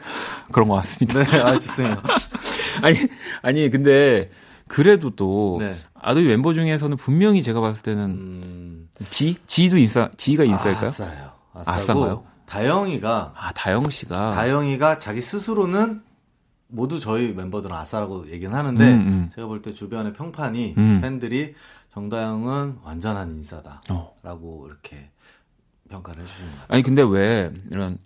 그런 0.50 0.68
것 0.68 0.74
같습니다. 0.76 1.22
네, 1.22 1.40
아, 1.40 1.52
좋습니다. 1.52 2.02
아니 2.82 2.96
아니 3.42 3.70
근데 3.70 4.30
그래도 4.66 5.10
또 5.10 5.58
네. 5.60 5.74
아도이 6.02 6.24
멤버 6.26 6.52
중에서는 6.52 6.96
분명히 6.96 7.42
제가 7.42 7.60
봤을 7.60 7.82
때는 7.82 8.04
음, 8.10 8.88
지 9.08 9.36
지도 9.46 9.78
인싸 9.78 10.10
지가 10.16 10.44
인싸일까요? 10.44 10.88
아싸요. 10.88 11.32
아싸고 11.54 11.70
아싸인가요? 11.70 12.24
다영이가 12.46 13.32
아 13.36 13.52
다영 13.52 13.88
씨가 13.88 14.34
다영이가 14.34 14.98
자기 14.98 15.20
스스로는 15.22 16.02
모두 16.66 16.98
저희 16.98 17.32
멤버들은 17.32 17.74
아싸라고 17.74 18.28
얘기는 18.30 18.52
하는데 18.54 18.84
음, 18.94 18.98
음. 19.00 19.30
제가 19.34 19.46
볼 19.46 19.62
때 19.62 19.72
주변의 19.72 20.12
평판이 20.14 20.74
음. 20.76 21.00
팬들이 21.02 21.54
정다영은 21.94 22.78
완전한 22.82 23.30
인싸다라고 23.32 23.82
어. 23.90 24.66
이렇게 24.66 25.10
평가를 25.90 26.22
해주시는 26.22 26.50
것 26.50 26.56
같아요. 26.62 26.74
아니 26.74 26.82
근데 26.82 27.02
왜 27.02 27.52
이런 27.70 27.98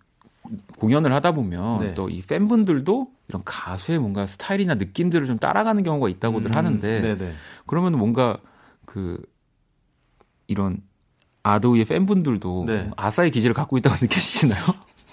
공연을 0.79 1.13
하다 1.13 1.33
보면 1.33 1.81
네. 1.81 1.95
또이 1.95 2.23
팬분들도 2.23 3.09
이런 3.29 3.43
가수의 3.45 3.99
뭔가 3.99 4.27
스타일이나 4.27 4.75
느낌들을 4.75 5.27
좀 5.27 5.39
따라가는 5.39 5.83
경우가 5.83 6.09
있다고들 6.09 6.55
하는데 6.55 6.99
음, 6.99 7.03
네네. 7.03 7.33
그러면 7.67 7.99
뭔가 7.99 8.39
그 8.85 9.21
이런 10.47 10.83
아도이의 11.43 11.85
팬분들도 11.85 12.65
네. 12.67 12.91
아싸의 12.97 13.31
기질을 13.31 13.55
갖고 13.55 13.77
있다고 13.77 13.97
느껴지시나요? 14.03 14.63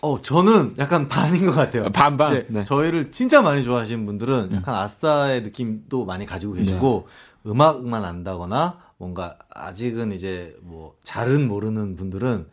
어, 0.01 0.21
저는 0.21 0.75
약간 0.79 1.07
반인 1.07 1.45
것 1.45 1.53
같아요. 1.53 1.89
반반. 1.91 2.33
이제 2.33 2.47
네. 2.49 2.63
저희를 2.65 3.11
진짜 3.11 3.41
많이 3.41 3.63
좋아하시는 3.63 4.05
분들은 4.05 4.49
약간 4.53 4.75
아싸의 4.75 5.43
느낌도 5.43 6.05
많이 6.05 6.25
가지고 6.25 6.53
계시고 6.53 7.07
음악만 7.45 8.03
안다거나 8.03 8.79
뭔가 8.97 9.37
아직은 9.53 10.11
이제 10.11 10.57
뭐 10.61 10.95
잘은 11.03 11.47
모르는 11.47 11.95
분들은 11.95 12.47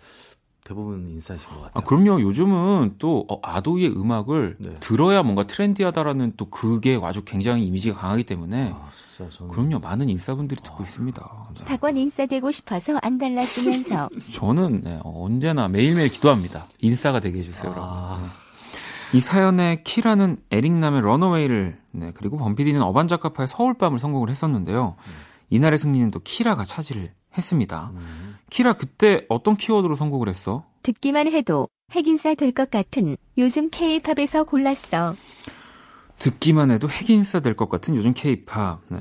대부분 0.71 1.11
인싸이신 1.11 1.49
것 1.51 1.57
같아요. 1.57 1.73
아, 1.75 1.81
그럼요. 1.81 2.21
요즘은 2.21 2.95
또 2.99 3.25
어, 3.29 3.41
아도이의 3.43 3.91
음악을 3.97 4.57
네. 4.61 4.77
들어야 4.79 5.25
뭔가 5.25 5.43
트렌디하다라는 5.43 6.35
또 6.37 6.49
그게 6.49 6.97
아주 7.03 7.23
굉장히 7.25 7.67
이미지가 7.67 7.99
강하기 7.99 8.23
때문에 8.23 8.73
아, 8.73 8.89
진짜 8.93 9.29
저는 9.37 9.53
그럼요. 9.53 9.81
많은 9.81 10.09
인싸분들이 10.09 10.61
듣고 10.63 10.85
있습니다. 10.85 11.49
박원 11.67 11.97
인싸 11.97 12.27
되고 12.27 12.53
싶어서 12.53 12.97
안 13.03 13.19
달랐으면서 13.19 14.09
저는 14.33 14.83
네, 14.85 15.01
어, 15.03 15.25
언제나 15.25 15.67
매일매일 15.67 16.09
기도합니다. 16.09 16.67
인싸가 16.79 17.19
되게 17.19 17.41
해주세요, 17.41 17.73
아. 17.77 18.13
여러분. 18.13 18.27
네. 18.27 19.19
이 19.19 19.21
사연에 19.21 19.83
키라는 19.83 20.37
에릭남의 20.53 21.01
런어웨이를, 21.01 21.81
네, 21.91 22.13
그리고 22.15 22.37
범피디는 22.37 22.81
어반자카파의 22.81 23.49
서울밤을 23.49 23.99
선곡을 23.99 24.31
했었는데요. 24.31 24.95
이날의 25.49 25.81
승리는 25.81 26.13
또 26.13 26.21
키라가 26.21 26.63
차지를 26.63 27.13
했습니다. 27.37 27.91
음. 27.93 28.30
키라 28.51 28.75
그때 28.75 29.25
어떤 29.29 29.57
키워드로 29.57 29.95
선곡을 29.95 30.29
했어? 30.29 30.65
듣기만 30.83 31.29
해도 31.33 31.69
핵인싸 31.93 32.35
될 32.35 32.53
것 32.53 32.71
같은 32.71 33.17
요즘 33.39 33.71
K-팝에서 33.71 34.45
골랐어. 34.45 35.17
듣기만 36.19 36.71
해도 36.71 36.89
핵인싸 36.89 37.41
될 37.41 37.55
것 37.57 37.69
같은 37.69 37.97
요즘 37.97 38.13
케이팝. 38.15 38.81
네. 38.89 38.99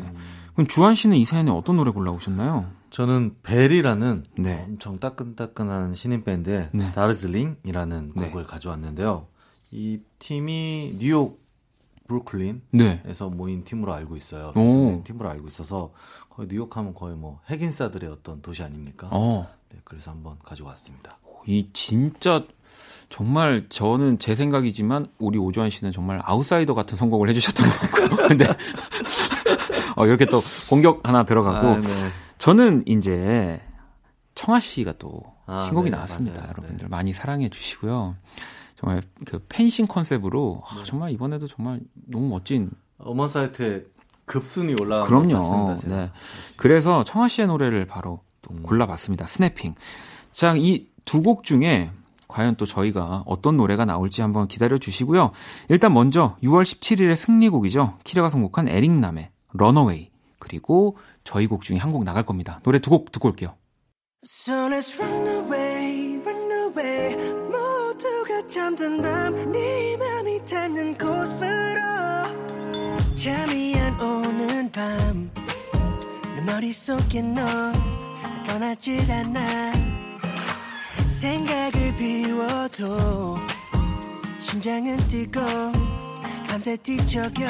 그럼 0.54 0.68
주한 0.68 0.96
씨는 0.96 1.18
이 1.18 1.26
사연에 1.26 1.52
어떤 1.52 1.76
노래 1.78 1.92
골라오셨나요? 1.92 2.72
저는 2.92 3.36
벨이라는 3.44 4.26
네. 4.38 4.64
엄청 4.68 4.98
따끈따끈한 5.00 5.94
신인 5.96 6.24
밴드의 6.24 6.70
네. 6.74 6.92
다르즐링이라는 6.94 8.14
네. 8.16 8.30
곡을 8.30 8.46
가져왔는데요. 8.46 9.28
이 9.72 10.00
팀이 10.20 10.96
뉴욕 11.00 11.40
브루클린에서 12.10 12.62
네. 12.74 13.04
모인 13.32 13.64
팀으로 13.64 13.94
알고 13.94 14.18
있어요. 14.18 14.50
오. 14.50 14.54
그래서 14.54 15.04
팀으로 15.06 15.30
알고 15.30 15.48
있어서 15.48 15.94
거의 16.30 16.50
뉴욕 16.50 16.76
하면 16.76 16.94
거의 16.94 17.16
뭐 17.16 17.40
핵인싸들의 17.50 18.10
어떤 18.10 18.42
도시 18.42 18.64
아닙니까? 18.64 19.08
어, 19.12 19.48
네, 19.72 19.80
그래서 19.84 20.12
한번 20.12 20.38
가져왔습니다. 20.44 21.18
이 21.46 21.70
진짜 21.72 22.44
정말 23.10 23.68
저는 23.70 24.20
제 24.20 24.36
생각이지만 24.36 25.08
우리 25.20 25.38
오주환 25.38 25.70
씨는 25.70 25.92
정말 25.92 26.22
아웃사이더 26.24 26.74
같은 26.74 26.98
선곡을 26.98 27.30
해주셨던 27.30 27.66
것 27.68 27.80
같고. 27.92 28.16
근데 28.28 28.46
어, 29.96 30.06
이렇게 30.06 30.26
또 30.26 30.42
공격 30.70 31.08
하나 31.08 31.24
들어가고 31.24 31.68
아, 31.68 31.80
네. 31.80 31.88
저는 32.38 32.84
이제 32.88 33.62
청아 34.36 34.60
씨가 34.60 34.94
또 35.00 35.22
아, 35.46 35.64
신곡이 35.66 35.90
네, 35.90 35.96
나왔습니다. 35.96 36.42
맞아요. 36.42 36.50
여러분들 36.52 36.86
네. 36.86 36.90
많이 36.90 37.14
사랑해 37.14 37.50
주시고요. 37.50 38.16
정말 38.80 39.04
그 39.26 39.44
펜싱 39.50 39.88
컨셉으로 39.88 40.64
네. 40.74 40.80
아, 40.80 40.84
정말 40.86 41.12
이번에도 41.12 41.48
정말 41.48 41.82
너무 42.08 42.28
멋진 42.30 42.72
어먼 43.00 43.28
사이트에 43.28 43.84
급순위 44.26 44.76
올라간 44.80 45.08
그럼요. 45.08 45.34
것 45.34 45.40
같습니다. 45.40 45.76
제가. 45.76 45.96
네. 45.96 46.12
그래서 46.58 47.04
청아 47.04 47.28
씨의 47.28 47.48
노래를 47.48 47.86
바로 47.88 48.22
또 48.42 48.54
음. 48.54 48.64
골라봤습니다. 48.64 49.26
스냅핑. 49.28 49.76
자, 50.32 50.56
이 50.56 50.88
두 51.06 51.24
곡 51.24 51.44
중에 51.44 51.90
과연 52.28 52.56
또 52.56 52.68
저희가 52.68 53.24
어떤 53.26 53.58
노래가 53.58 53.84
나올지 53.86 54.22
한번 54.22 54.48
기다려 54.48 54.78
주시고요. 54.78 55.32
일단 55.70 55.92
먼저 55.94 56.38
6월 56.44 56.62
17일의 56.62 57.16
승리곡이죠. 57.16 57.98
키라가 58.04 58.30
선곡한 58.30 58.68
에릭남의 58.68 59.32
런어웨이. 59.54 60.12
그리고 60.38 60.98
저희 61.24 61.48
곡 61.48 61.64
중에 61.64 61.78
한 61.78 61.92
곡 61.92 62.04
나갈 62.04 62.24
겁니다. 62.28 62.60
노래 62.64 62.78
두 62.78 62.92
곡 62.92 63.12
듣고 63.12 63.28
올게요. 63.30 63.56
So 64.24 64.70
밤, 69.02 69.52
네 69.52 69.98
맘이 69.98 70.44
닿는 70.46 70.98
곳으로. 70.98 71.80
잠이 73.16 73.76
안 73.78 74.00
오는 74.02 74.72
밤, 74.72 75.32
내 76.36 76.42
머릿속에 76.52 77.22
너 77.22 77.42
떠나질 78.48 79.12
않아. 79.12 79.74
생각을 81.08 81.96
비워도 81.98 83.38
심장은 84.40 84.98
뛰고 85.08 85.40
밤새 86.48 86.78
뒤척여. 86.78 87.48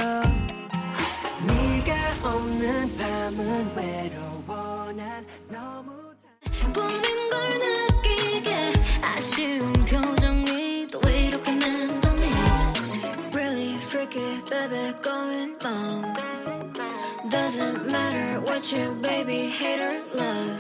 네가 1.48 1.94
없는 2.34 2.98
밤은 2.98 3.76
외로워 3.76 4.92
난 4.92 5.26
너무 5.50 5.92
다- 6.22 6.74
보는 6.74 7.30
걸 7.30 7.60
느끼게 7.60 8.74
아쉬운 9.02 9.69
you 18.72 18.94
baby 19.02 19.50
hate 19.50 19.82
or 19.82 20.04
love 20.16 20.59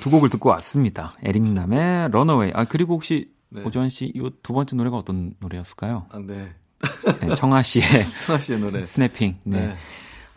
두 0.00 0.10
곡을 0.10 0.30
듣고 0.30 0.48
왔습니다. 0.50 1.14
에릭남의 1.22 2.10
런어웨이. 2.10 2.52
아, 2.54 2.64
그리고 2.64 2.94
혹시 2.94 3.30
네. 3.50 3.62
오주환 3.62 3.88
씨, 3.90 4.06
이 4.14 4.30
두 4.42 4.52
번째 4.52 4.76
노래가 4.76 4.96
어떤 4.96 5.34
노래였을까요? 5.40 6.06
아, 6.10 6.18
네. 6.18 6.52
네, 7.20 7.34
청아 7.34 7.62
씨의 7.62 7.84
청아 8.26 8.38
씨의 8.38 8.58
노래. 8.60 8.84
스냅핑. 8.84 9.38
네. 9.44 9.66
네. 9.66 9.74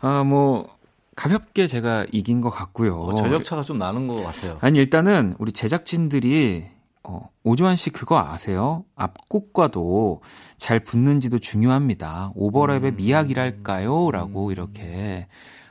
아, 0.00 0.22
뭐, 0.24 0.68
가볍게 1.16 1.66
제가 1.66 2.06
이긴 2.12 2.40
것 2.40 2.50
같고요. 2.50 2.98
어, 3.00 3.14
전력 3.14 3.44
차가 3.44 3.62
좀 3.62 3.78
나는 3.78 4.08
것 4.08 4.22
같아요. 4.22 4.58
아니, 4.60 4.78
일단은 4.78 5.36
우리 5.38 5.52
제작진들이, 5.52 6.66
어, 7.04 7.30
오주환 7.44 7.76
씨 7.76 7.90
그거 7.90 8.18
아세요? 8.18 8.84
앞곡과도 8.96 10.22
잘 10.58 10.80
붙는지도 10.80 11.38
중요합니다. 11.38 12.32
오버랩의 12.36 12.84
음. 12.92 12.96
미학이랄까요? 12.96 14.10
라고 14.10 14.50
이렇게 14.52 15.28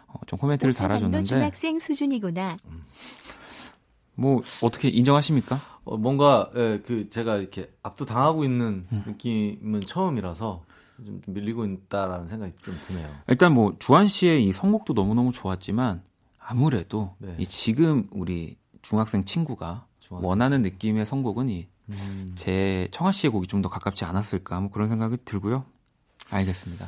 어, 0.08 0.14
좀 0.28 0.40
코멘트를 0.40 0.74
달아줬는데, 0.74 1.26
중학생 1.26 1.78
수준이구나. 1.80 2.56
뭐, 4.16 4.42
어떻게 4.62 4.88
인정하십니까? 4.90 5.62
어, 5.86 5.98
뭔가 5.98 6.50
예, 6.56 6.82
그 6.86 7.10
제가 7.10 7.38
이렇게 7.38 7.72
압도 7.84 8.06
당하고 8.06 8.44
있는 8.44 8.86
음. 8.92 9.04
느낌은 9.08 9.82
처음이라서 9.82 10.64
좀 11.06 11.22
밀리고 11.28 11.66
있다라는 11.66 12.28
생각이 12.28 12.54
좀 12.62 12.80
드네요. 12.88 13.10
일단 13.28 13.54
뭐 13.54 13.76
주한 13.80 14.08
씨의 14.08 14.46
이 14.46 14.52
선곡도 14.52 14.94
너무너무 14.94 15.32
좋았지만 15.34 16.02
아무래도 16.40 17.16
네. 17.18 17.36
이 17.38 17.46
지금 17.46 18.08
우리 18.12 18.58
중학생 18.82 19.26
친구가 19.26 19.86
중학생 20.00 20.30
원하는 20.30 20.62
느낌의 20.62 21.06
선곡은 21.06 21.50
이 21.50 21.68
음. 21.90 22.32
제 22.36 22.88
청아 22.92 23.12
씨의 23.12 23.32
곡이 23.32 23.48
좀 23.48 23.62
더 23.62 23.68
가깝지 23.70 24.06
않았을까 24.06 24.60
뭐 24.62 24.70
그런 24.72 24.88
생각이 24.88 25.18
들고요. 25.26 25.66
알겠습니다. 26.32 26.88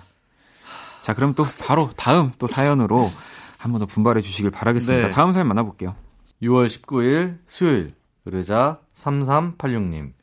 자, 1.02 1.14
그럼 1.14 1.34
또 1.36 1.44
바로 1.68 1.90
다음 1.98 2.32
또 2.40 2.48
사연으로 2.48 3.12
한 3.58 3.72
번 3.72 3.80
더 3.80 3.86
분발해 3.86 4.22
주시길 4.22 4.52
바라겠습니다. 4.52 5.08
네. 5.08 5.14
다음 5.14 5.32
사연 5.34 5.48
만나볼게요. 5.48 5.96
6월 6.46 6.68
19일 6.68 7.40
수요일 7.46 7.94
의뢰자 8.26 8.80
3386님 8.94 10.14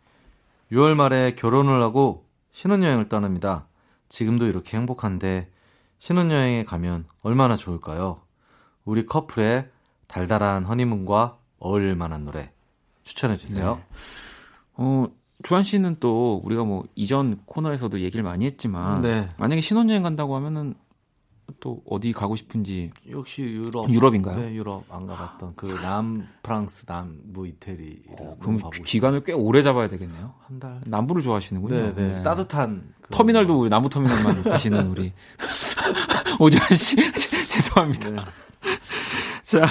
6월 0.71 0.95
말에 0.95 1.35
결혼을 1.35 1.83
하고 1.83 2.27
신혼여행을 2.53 3.09
떠납니다. 3.09 3.67
지금도 4.09 4.47
이렇게 4.47 4.77
행복한데 4.77 5.51
신혼여행에 5.99 6.65
가면 6.65 7.07
얼마나 7.23 7.57
좋을까요? 7.57 8.21
우리 8.85 9.07
커플의 9.07 9.69
달달한 10.07 10.65
허니문과 10.65 11.39
어울릴 11.59 11.97
만한 11.97 12.25
노래 12.25 12.53
추천해 13.03 13.37
주세요. 13.37 13.81
어, 14.75 15.07
주한 15.43 15.63
씨는 15.63 15.97
또 16.01 16.41
우리가 16.45 16.65
뭐 16.65 16.85
이전 16.95 17.41
코너에서도 17.47 18.01
얘기를 18.01 18.23
많이 18.23 18.47
했지만 18.47 19.03
네. 19.03 19.29
만약에 19.39 19.61
신혼여행 19.61 20.03
간다고 20.03 20.37
하면은 20.37 20.75
또 21.61 21.83
어디 21.89 22.13
가고 22.13 22.37
싶은지 22.37 22.91
역시 23.11 23.43
유럽 23.43 23.89
유럽인가요? 23.91 24.39
네, 24.39 24.53
유럽 24.55 24.85
안 24.91 25.07
가봤던 25.07 25.55
그 25.57 25.67
남 25.83 26.27
프랑스 26.43 26.87
남부 26.87 27.47
이태리를 27.47 28.03
어, 28.19 28.37
그럼. 28.41 28.59
기간을 28.85 29.25
꽤 29.25 29.33
오래 29.33 29.63
잡아야 29.63 29.89
되겠네요. 29.89 30.35
한 30.47 30.61
달. 30.61 30.81
남부를 30.87 31.23
좋아하시는군요. 31.23 31.75
네, 31.75 31.95
네. 31.95 32.15
네. 32.15 32.23
따뜻한 32.23 32.93
그 33.01 33.11
터미널도 33.11 33.61
우리 33.61 33.71
남부 33.71 33.89
터미널만 33.89 34.43
가시는 34.45 34.87
우리 34.89 35.13
오주환 36.39 36.75
씨 36.77 36.97
죄송합니다. 37.49 38.11
네. 38.11 38.17
자, 39.43 39.63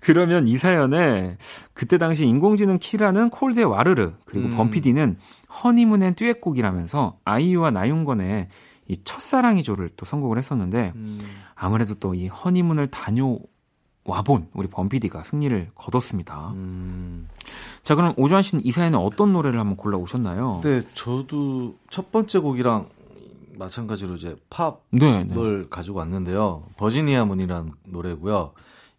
그러면 0.00 0.46
이 0.46 0.56
사연에 0.56 1.36
그때 1.74 1.98
당시 1.98 2.24
인공지능 2.24 2.78
키라는 2.78 3.30
콜드의 3.30 3.66
와르르 3.66 4.12
그리고 4.24 4.48
음. 4.48 4.56
범피디는 4.56 5.16
허니문의 5.64 6.14
듀엣곡이라면서 6.14 7.18
아이유와 7.24 7.70
나윤건의 7.72 8.48
이 8.88 8.96
첫사랑이죠를 9.04 9.90
또 9.96 10.04
선곡을 10.06 10.38
했었는데 10.38 10.92
음, 10.96 11.20
아무래도 11.54 11.94
또 11.94 12.14
이 12.14 12.26
허니문을 12.28 12.88
다녀와본 12.88 14.48
우리 14.54 14.68
범피디가 14.68 15.22
승리를 15.22 15.70
거뒀습니다. 15.74 16.50
음, 16.52 17.28
자, 17.84 17.94
그럼 17.94 18.14
오주환 18.16 18.42
씨는 18.42 18.64
이 18.64 18.72
사연에 18.72 18.96
어떤 18.96 19.32
노래를 19.32 19.58
한번 19.60 19.76
골라 19.76 19.98
오셨나요? 19.98 20.60
네, 20.64 20.80
저도 20.94 21.74
첫 21.90 22.10
번째 22.10 22.38
곡이랑 22.38 22.88
마찬가지로 23.58 24.14
이제 24.16 24.36
팝을 24.50 24.74
네, 24.90 25.24
네. 25.24 25.64
가지고 25.68 25.98
왔는데요. 25.98 26.64
Virginia 26.76 27.24
Moon이라는 27.24 27.72
노래고요. 27.86 28.52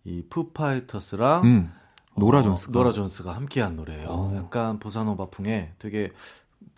이 0.06 0.24
Foo 0.30 0.53
Fighters랑 0.53 1.44
음. 1.46 1.72
노라 2.16 2.40
어, 2.40 2.44
존스가. 2.44 2.72
노라 2.74 2.92
존스가 2.94 3.36
함께한 3.36 3.76
노래예요. 3.78 4.08
어. 4.10 4.34
약간 4.36 4.78
보사노바풍의 4.80 5.74
되게 5.80 6.12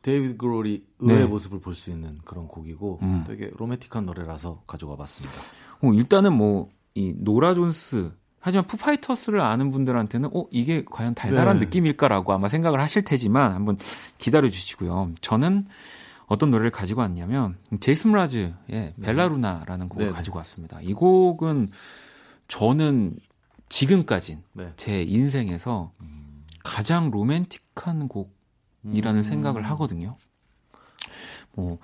데이비드 0.01 0.37
그롤이 0.37 0.83
의외의 0.99 1.21
네. 1.21 1.27
모습을 1.27 1.59
볼 1.59 1.75
수 1.75 1.91
있는 1.91 2.19
그런 2.25 2.47
곡이고 2.47 2.99
음. 3.01 3.23
되게 3.27 3.51
로맨틱한 3.55 4.05
노래라서 4.05 4.63
가져와 4.67 4.95
봤습니다. 4.95 5.35
어, 5.81 5.93
일단은 5.93 6.33
뭐 6.33 6.69
이 6.93 7.13
노라 7.17 7.53
존스 7.53 8.11
하지만 8.39 8.65
Foo 8.65 8.80
Fighters를 8.80 9.39
아는 9.39 9.71
분들한테는 9.71 10.29
어 10.33 10.45
이게 10.49 10.83
과연 10.89 11.13
달달한 11.13 11.59
네. 11.59 11.65
느낌일까라고 11.65 12.33
아마 12.33 12.47
생각을 12.47 12.81
하실 12.81 13.03
테지만 13.03 13.53
한번 13.53 13.77
기다려 14.17 14.49
주시고요. 14.49 15.11
저는 15.21 15.67
어떤 16.25 16.49
노래를 16.49 16.71
가지고 16.71 17.01
왔냐면 17.01 17.57
제이슨 17.79 18.11
라즈의 18.13 18.95
벨라루나라는 19.01 19.89
곡을 19.89 20.05
네네. 20.05 20.15
가지고 20.15 20.37
왔습니다. 20.37 20.81
이 20.81 20.93
곡은 20.93 21.69
저는 22.47 23.17
지금까진 23.69 24.41
네. 24.53 24.73
제 24.75 25.03
인생에서 25.03 25.91
가장 26.63 27.11
로맨틱한 27.11 28.07
곡 28.07 28.35
이라는 28.83 29.19
음. 29.19 29.23
생각을 29.23 29.61
하거든요. 29.63 30.17
뭐 31.53 31.77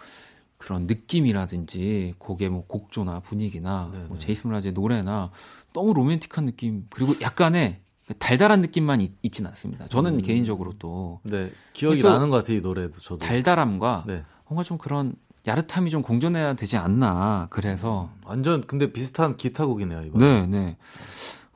그런 0.58 0.88
느낌이라든지 0.88 2.16
곡의 2.18 2.50
뭐 2.50 2.66
곡조나 2.66 3.20
분위기나 3.20 3.90
네네. 3.92 4.06
뭐 4.06 4.18
제이슨 4.18 4.52
라즈의 4.52 4.74
노래나 4.74 5.32
너무 5.74 5.94
로맨틱한 5.94 6.46
느낌 6.46 6.88
그리고 6.90 7.16
약간의 7.22 7.80
달달한 8.20 8.62
느낌만 8.62 9.02
있, 9.02 9.14
있진 9.22 9.46
않습니다. 9.48 9.88
저는 9.88 10.16
음. 10.16 10.22
개인적으로 10.22 10.74
또 10.80 11.20
네, 11.24 11.52
기억이 11.74 12.02
또 12.02 12.10
나는 12.10 12.30
것 12.30 12.38
같아요, 12.38 12.58
이 12.58 12.62
노래도 12.62 13.00
저도. 13.00 13.20
달달함과 13.26 14.06
네. 14.08 14.24
뭔가 14.48 14.64
좀 14.64 14.78
그런 14.78 15.14
야릇함이 15.46 15.90
좀 15.92 16.02
공존해야 16.02 16.54
되지 16.56 16.78
않나 16.78 17.48
그래서 17.50 18.10
완전 18.26 18.62
근데 18.66 18.92
비슷한 18.92 19.36
기타곡이네요, 19.36 20.04
이번. 20.04 20.22
네, 20.22 20.48
네. 20.48 20.78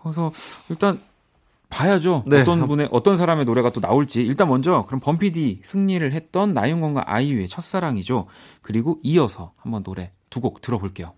그래서 0.02 0.32
일단 0.70 1.02
봐야죠. 1.72 2.24
네, 2.28 2.42
어떤 2.42 2.62
한- 2.62 2.68
분의 2.68 2.90
어떤 2.92 3.18
사람의 3.18 3.46
노래가 3.46 3.70
또 3.72 3.80
나올지. 3.82 4.22
일단 4.24 4.48
먼저 4.50 4.84
그럼 4.88 5.00
범피디 5.00 5.62
승리를 5.64 6.12
했던 6.14 6.54
나윤건과 6.54 7.06
아이유의 7.08 7.48
첫사랑이죠. 7.50 8.28
그리고 8.62 9.00
이어서 9.02 9.54
한번 9.58 9.82
노래 9.84 10.12
두 10.30 10.42
곡 10.42 10.62
들어볼게요. 10.62 11.14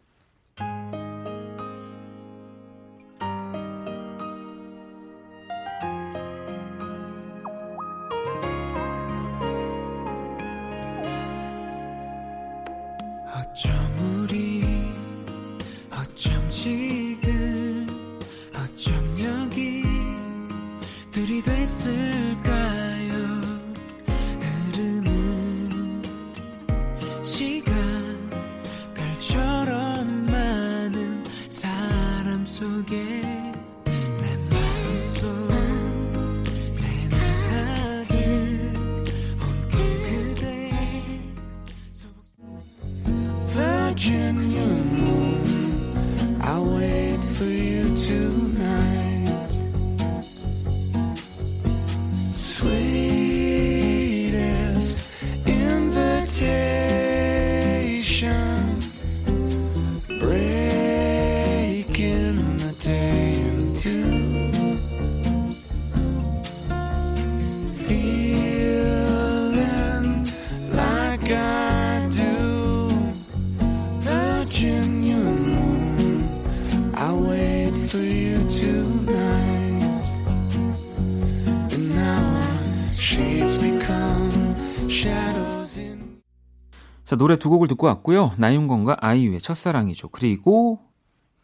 자, 87.14 87.18
노래 87.18 87.38
두 87.38 87.52
곡을 87.52 87.68
듣고 87.68 87.86
왔고요. 87.86 88.32
나윤권과 88.38 88.98
아이유의 89.00 89.40
첫사랑이죠. 89.40 90.08
그리고 90.08 90.80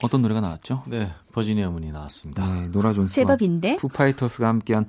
어떤 0.01 0.23
노래가 0.23 0.41
나왔죠? 0.41 0.81
네, 0.87 1.11
Virginia 1.31 1.69
Moon이 1.69 1.91
나왔습니다. 1.91 2.43
네, 2.43 2.69
노라 2.69 2.93
존스와 2.93 3.23
제법인데 3.27 3.75
Foo 3.75 3.92
Fighters가 3.92 4.47
함께한 4.47 4.87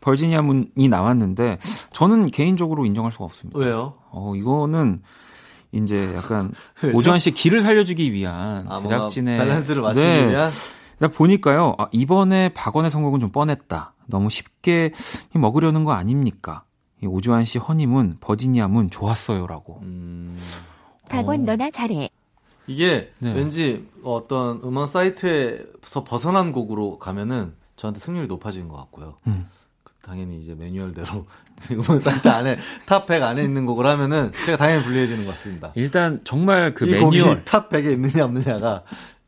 Virginia 0.00 0.40
Moon이 0.40 0.88
나왔는데 0.88 1.58
저는 1.92 2.30
개인적으로 2.30 2.86
인정할 2.86 3.12
수가 3.12 3.26
없습니다. 3.26 3.60
왜요? 3.60 3.98
어, 4.10 4.34
이거는 4.34 5.02
이제 5.72 6.14
약간? 6.16 6.50
오주환 6.94 7.18
씨의 7.18 7.34
길을 7.34 7.60
살려주기 7.60 8.14
위한 8.14 8.64
아, 8.70 8.80
제작진의 8.80 9.36
밸런스를 9.36 9.82
맞추기 9.82 10.06
네. 10.06 10.30
위한 10.30 10.50
일단 10.92 11.10
보니까요. 11.10 11.74
아, 11.76 11.88
이번에 11.92 12.48
박원의 12.54 12.90
선곡은 12.90 13.20
좀 13.20 13.32
뻔했다. 13.32 13.92
너무 14.06 14.30
쉽게 14.30 14.92
먹으려는 15.34 15.84
거 15.84 15.92
아닙니까? 15.92 16.64
이 17.02 17.06
오주환 17.06 17.44
씨 17.44 17.58
허니문 17.58 18.18
Virginia 18.20 18.68
Moon 18.68 18.88
좋았어요라고. 18.88 19.80
음, 19.82 20.38
박원 21.08 21.44
너나 21.44 21.70
잘해. 21.70 22.08
이게 22.68 23.10
네. 23.20 23.32
왠지 23.34 23.88
어떤 24.04 24.60
음원 24.62 24.86
사이트에서 24.86 26.04
벗어난 26.04 26.52
곡으로 26.52 26.98
가면은 26.98 27.54
저한테 27.76 27.98
승률이 27.98 28.28
높아지는 28.28 28.68
것 28.68 28.76
같고요. 28.76 29.16
음. 29.26 29.48
당연히 30.00 30.40
이제 30.40 30.54
매뉴얼대로 30.54 31.26
음원 31.72 31.98
사이트 31.98 32.28
안에 32.28 32.58
top 32.86 33.06
100 33.06 33.22
안에 33.22 33.42
있는 33.42 33.66
곡을 33.66 33.84
하면은 33.86 34.30
제가 34.44 34.56
당연히 34.56 34.84
불리해지는 34.84 35.24
것 35.24 35.32
같습니다. 35.32 35.72
일단 35.74 36.20
정말 36.24 36.72
그이 36.74 36.90
매뉴얼 36.90 37.44
top 37.44 37.68
100에 37.68 37.92
있느냐 37.92 38.24
없느냐가 38.24 38.84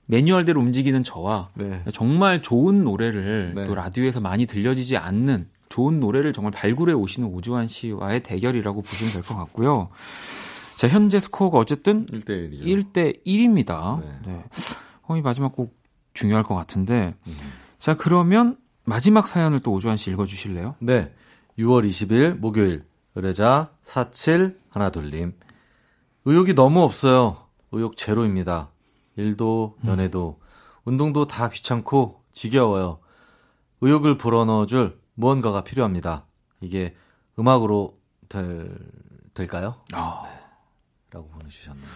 매뉴얼대로 0.06 0.60
움직이는 0.60 1.02
저와 1.02 1.50
네. 1.54 1.82
정말 1.92 2.42
좋은 2.42 2.84
노래를 2.84 3.52
네. 3.56 3.64
또 3.64 3.74
라디오에서 3.74 4.20
많이 4.20 4.46
들려지지 4.46 4.96
않는 4.96 5.46
좋은 5.74 5.98
노래를 5.98 6.32
정말 6.32 6.52
발굴해 6.52 6.94
오시는 6.94 7.28
오주환 7.28 7.66
씨와의 7.66 8.22
대결이라고 8.22 8.80
보시면 8.80 9.12
될 9.12 9.22
것 9.24 9.34
같고요. 9.34 9.88
자, 10.76 10.86
현재 10.86 11.18
스코어가 11.18 11.58
어쨌든 11.58 12.06
1대 12.06 12.28
1이죠. 12.28 12.92
1대 12.92 13.24
1입니다. 13.26 14.00
네. 14.00 14.18
네. 14.24 14.44
어, 15.02 15.16
이 15.16 15.20
마지막 15.20 15.50
곡 15.52 15.76
중요할 16.12 16.44
것 16.44 16.54
같은데. 16.54 17.16
음. 17.26 17.32
자, 17.78 17.94
그러면 17.96 18.56
마지막 18.84 19.26
사연을 19.26 19.58
또 19.60 19.72
오주환 19.72 19.96
씨 19.96 20.12
읽어 20.12 20.26
주실래요? 20.26 20.76
네. 20.78 21.12
6월 21.58 21.84
20일 21.88 22.36
목요일 22.38 22.84
의뢰자 23.16 23.72
47 23.82 24.56
하나둘님 24.70 25.34
의욕이 26.24 26.54
너무 26.54 26.82
없어요. 26.82 27.36
의욕 27.72 27.96
제로입니다. 27.96 28.70
일도 29.16 29.76
연애도 29.86 30.38
운동도 30.84 31.26
다 31.26 31.48
귀찮고 31.48 32.20
지겨워요. 32.32 32.98
의욕을 33.80 34.18
불어넣어 34.18 34.66
줄 34.66 35.02
무언가가 35.14 35.62
필요합니다. 35.64 36.26
이게 36.60 36.94
음악으로 37.38 37.98
될, 38.28 38.76
될까요? 39.34 39.76
아. 39.92 40.24
라고 41.10 41.28
보내주셨네요. 41.28 41.86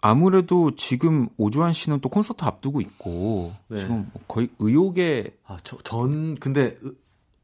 아무래도 0.00 0.74
지금 0.74 1.28
오주환 1.38 1.72
씨는 1.72 2.00
또 2.00 2.08
콘서트 2.10 2.44
앞두고 2.44 2.80
있고 2.82 3.54
네. 3.68 3.80
지금 3.80 4.10
뭐 4.12 4.22
거의 4.28 4.50
의욕에 4.58 5.38
아, 5.46 5.56
저, 5.64 5.78
전 5.78 6.34
근데 6.34 6.76
으- 6.84 6.94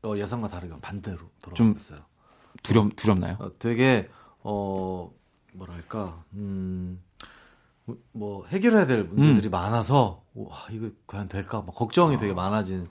어, 0.03 0.17
예상과 0.17 0.49
다르게 0.49 0.75
반대로 0.81 1.19
좀 1.19 1.31
돌아가고 1.57 1.79
있어요. 1.79 1.99
두렵 2.63 2.95
두렵나요? 2.97 3.37
어, 3.39 3.51
되게 3.59 4.11
어 4.43 5.11
뭐랄까 5.55 6.23
음. 6.35 7.03
뭐 8.13 8.47
해결해야 8.47 8.87
될 8.87 9.05
문제들이 9.05 9.49
음. 9.49 9.51
많아서 9.51 10.23
와 10.35 10.49
이거 10.71 10.91
과연 11.07 11.29
될까 11.29 11.63
막 11.63 11.75
걱정이 11.75 12.19
되게 12.19 12.35
많아진 12.35 12.89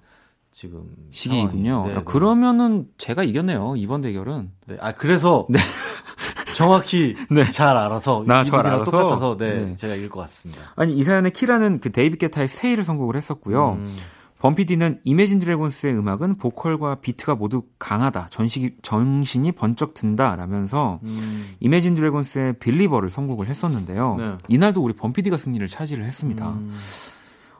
지금 0.51 0.83
시기이군요. 1.11 1.83
네, 1.85 1.91
아, 1.93 1.97
네. 1.99 2.03
그러면은 2.03 2.87
제가 2.97 3.23
이겼네요. 3.23 3.75
이번 3.77 4.01
대결은. 4.01 4.51
네, 4.67 4.77
아 4.79 4.91
그래서 4.91 5.47
정확히 6.55 7.15
잘 7.53 7.77
알아서 7.77 8.23
나잘 8.25 8.47
이분이랑 8.47 8.73
알아서? 8.73 8.91
똑같아서 8.91 9.37
네, 9.37 9.65
네. 9.65 9.75
제가 9.75 9.95
이길 9.95 10.09
것 10.09 10.19
같습니다. 10.21 10.61
아니 10.75 10.97
이 10.97 11.03
사연의 11.03 11.31
키라는 11.31 11.79
그 11.79 11.91
데이비드 11.91 12.17
게타의 12.17 12.47
Stay를 12.47 12.83
선곡을 12.83 13.15
했었고요. 13.15 13.73
음, 13.73 13.95
범피디는 14.39 15.01
Imagine 15.03 15.39
Dragons의 15.39 15.97
음악은 15.97 16.37
보컬과 16.37 16.95
비트가 16.95 17.35
모두 17.35 17.63
강하다. 17.77 18.27
전시, 18.29 18.75
정신이 18.81 19.51
번쩍 19.51 19.93
든다. 19.93 20.35
라면서 20.35 20.99
음, 21.03 21.55
Imagine 21.59 21.93
Dragons의 21.93 22.53
Believer를 22.59 23.09
선곡을 23.09 23.47
했었는데요. 23.47 24.15
네. 24.17 24.37
이날도 24.47 24.81
우리 24.81 24.93
범피디가 24.93 25.37
승리를 25.37 25.67
차지를 25.67 26.05
했습니다. 26.05 26.51
음, 26.51 26.73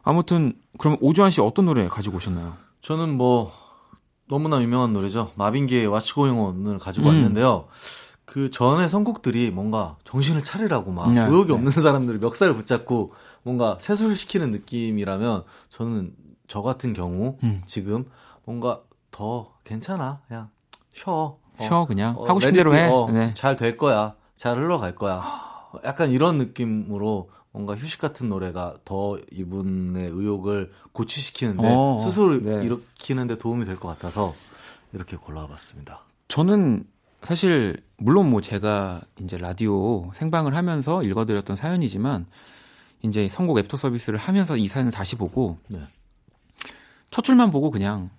아무튼 0.03 0.53
그럼 0.77 0.97
오주환 1.01 1.31
씨 1.31 1.41
어떤 1.41 1.65
노래 1.65 1.87
가지고 1.87 2.17
오셨나요? 2.17 2.53
저는 2.82 3.15
뭐 3.17 3.51
너무나 4.27 4.61
유명한 4.61 4.93
노래죠. 4.93 5.32
마빈게의 5.36 5.88
와치고잉온을 5.88 6.77
가지고 6.80 7.09
음. 7.09 7.15
왔는데요. 7.15 7.67
그 8.25 8.51
전에 8.51 8.88
선곡들이 8.88 9.49
뭔가 9.49 9.97
정신을 10.03 10.43
차리라고 10.43 10.91
막 10.91 11.11
네, 11.11 11.21
의욕이 11.21 11.47
네. 11.47 11.53
없는 11.53 11.71
사람들을 11.71 12.19
멱살을 12.19 12.53
붙잡고 12.53 13.11
뭔가 13.41 13.77
세수시키는 13.80 14.51
느낌이라면 14.51 15.43
저는 15.69 16.13
저 16.47 16.61
같은 16.61 16.93
경우 16.93 17.38
음. 17.43 17.61
지금 17.65 18.05
뭔가 18.45 18.82
더 19.09 19.53
괜찮아 19.63 20.21
그냥 20.27 20.49
쉬어 20.93 21.11
어, 21.11 21.39
쉬어 21.59 21.86
그냥 21.88 22.15
어, 22.17 22.25
하고 22.27 22.39
싶은 22.39 22.53
대로 22.53 22.71
be. 22.71 22.80
해. 22.80 22.88
어, 22.88 23.09
네. 23.11 23.34
잘될 23.34 23.77
거야. 23.77 24.13
잘 24.36 24.57
흘러갈 24.57 24.95
거야. 24.95 25.15
어, 25.15 25.80
약간 25.86 26.11
이런 26.11 26.38
느낌으로 26.38 27.32
뭔가 27.60 27.76
휴식 27.76 27.99
같은 27.99 28.30
노래가 28.30 28.76
더 28.86 29.18
이분의 29.34 30.10
의욕을 30.14 30.72
고취시키는데 30.93 31.64
어, 31.66 31.97
스스로 31.99 32.39
네. 32.39 32.66
일으키는데 32.66 33.38
도움이 33.38 33.66
될 33.66 33.76
것 33.76 33.89
같아서 33.89 34.34
이렇게 34.93 35.18
골라봤습니다. 35.18 36.05
저는 36.30 36.86
사실 37.22 37.84
물론 37.97 38.30
뭐 38.30 38.39
제가 38.39 39.01
이제 39.20 39.38
라디오 39.38 40.10
생방을 40.14 40.55
하면서 40.55 41.03
읽어드렸던 41.03 41.57
사연이지만 41.57 42.28
이제 43.03 43.28
선곡 43.28 43.60
애프터 43.60 43.76
서비스를 43.76 44.18
하면서 44.18 44.55
이 44.55 44.68
사연을 44.68 44.93
다시 44.93 45.18
보고 45.18 45.57
네. 45.68 45.82
첫 47.12 47.24
줄만 47.26 47.51
보고 47.51 47.72
그냥 47.72 48.10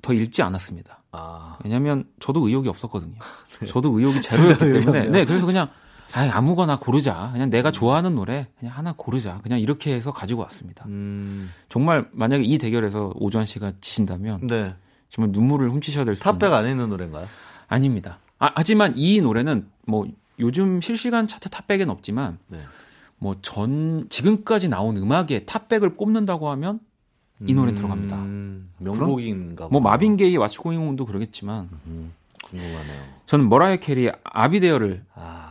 더 0.00 0.14
읽지 0.14 0.40
않았습니다. 0.40 1.00
아, 1.12 1.58
왜냐면 1.62 2.04
저도 2.20 2.46
의욕이 2.46 2.68
없었거든요. 2.68 3.16
저도 3.68 3.98
의욕이 3.98 4.20
제로였기 4.22 4.72
때문에. 4.72 5.08
네 5.08 5.24
그래서 5.26 5.44
그냥 5.44 5.68
아 6.12 6.30
아무거나 6.32 6.78
고르자. 6.78 7.30
그냥 7.32 7.50
내가 7.50 7.70
좋아하는 7.70 8.14
노래 8.14 8.48
그냥 8.58 8.76
하나 8.76 8.94
고르자. 8.96 9.40
그냥 9.42 9.60
이렇게 9.60 9.94
해서 9.94 10.12
가지고 10.12 10.42
왔습니다. 10.42 10.84
음, 10.86 11.50
정말 11.68 12.08
만약에 12.12 12.42
이 12.44 12.58
대결에서 12.58 13.12
오주환 13.16 13.44
씨가 13.44 13.72
지신다면 13.80 14.46
네. 14.46 14.74
정말 15.10 15.32
눈물을 15.32 15.70
훔치셔야 15.70 16.04
될 16.04 16.14
수도 16.16 16.30
탑백 16.30 16.52
안에 16.52 16.70
있는 16.70 16.88
노래인가요? 16.88 17.26
아닙니다. 17.68 18.18
아, 18.38 18.50
하지만 18.54 18.92
이 18.96 19.20
노래는 19.20 19.68
뭐 19.86 20.06
요즘 20.38 20.80
실시간 20.80 21.26
차트 21.26 21.48
탑백엔 21.50 21.90
없지만 21.90 22.38
네. 22.48 22.60
뭐전 23.18 24.08
지금까지 24.08 24.68
나온 24.68 24.96
음악의 24.96 25.46
탑백을 25.46 25.96
꼽는다고 25.96 26.50
하면 26.50 26.80
이 27.46 27.54
노래 27.54 27.74
들어갑니다. 27.74 28.16
음, 28.16 28.70
명곡인가 28.78 29.68
뭐. 29.68 29.80
마빈 29.80 30.16
게이의 30.16 30.38
왓츠 30.38 30.60
고잉 30.60 30.80
홈도 30.80 31.04
그러겠지만 31.06 31.68
음, 31.86 32.12
궁금하네요. 32.44 33.02
저는 33.26 33.48
머라이어 33.48 33.76
캐리의 33.76 34.12
I'll 34.24 34.45
Be 34.45 34.56
There를 34.56 35.04
아, 35.14 35.45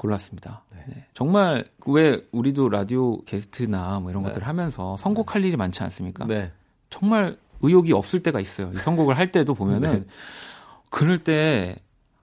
골랐습니다. 0.00 0.64
네. 0.88 1.04
정말 1.12 1.66
왜 1.86 2.26
우리도 2.32 2.70
라디오 2.70 3.20
게스트나 3.24 4.00
뭐 4.00 4.10
이런 4.10 4.22
것들 4.22 4.42
을 4.42 4.48
하면서 4.48 4.96
선곡할 4.96 5.44
일이 5.44 5.56
많지 5.56 5.82
않습니까? 5.82 6.24
네. 6.24 6.50
정말 6.88 7.36
의욕이 7.60 7.92
없을 7.92 8.22
때가 8.22 8.40
있어요. 8.40 8.70
이 8.72 8.78
선곡을 8.78 9.18
할 9.18 9.30
때도 9.30 9.54
보면은 9.54 10.06
그럴 10.88 11.18
때 11.18 11.76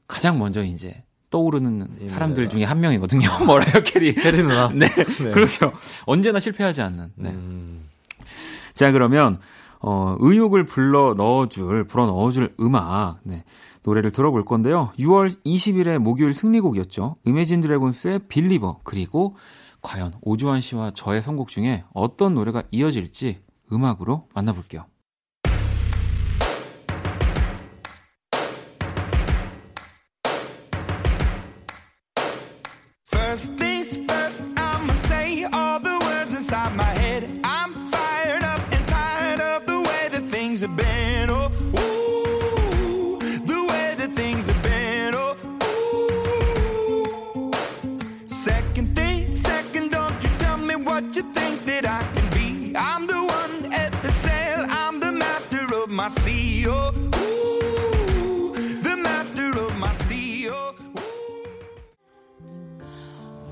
가장 0.08 0.40
먼저 0.40 0.64
이제 0.64 1.04
떠오르는 1.30 1.88
이 2.02 2.08
사람들. 2.08 2.50
중에 2.50 2.64
한 2.64 2.80
명이거든요. 2.80 3.30
머라이어 3.46 3.84
캐리. 3.84 4.16
캐리 4.16 4.42
누나. 4.42 4.70
네, 4.74 4.88
그렇죠. 5.32 5.72
언제나 6.06 6.40
실패하지 6.40 6.82
않는. 6.82 7.12
네. 7.16 7.30
음, 7.30 7.84
자, 8.74 8.92
그러면 8.92 9.40
어, 9.80 10.16
의욕을 10.20 10.66
불러 10.66 11.14
넣어줄, 11.16 11.84
불어 11.84 12.08
넣어줄 12.08 12.56
음악, 12.60 13.20
네, 13.24 13.44
노래를 13.88 14.12
들어볼 14.12 14.44
건데요. 14.44 14.92
6월 15.00 15.42
20일에 15.46 15.98
목요일 15.98 16.34
승리곡이었죠. 16.34 17.16
이매진 17.24 17.62
드래곤스의 17.62 18.20
빌리버, 18.28 18.82
그리고 18.84 19.36
과연 19.82 20.14
오주환 20.22 20.60
씨와 20.60 20.92
저의 20.94 21.22
선곡 21.22 21.48
중에 21.48 21.86
어떤 21.94 22.34
노래가 22.34 22.64
이어질지 22.70 23.42
음악으로 23.72 24.28
만나볼게요. 24.34 24.86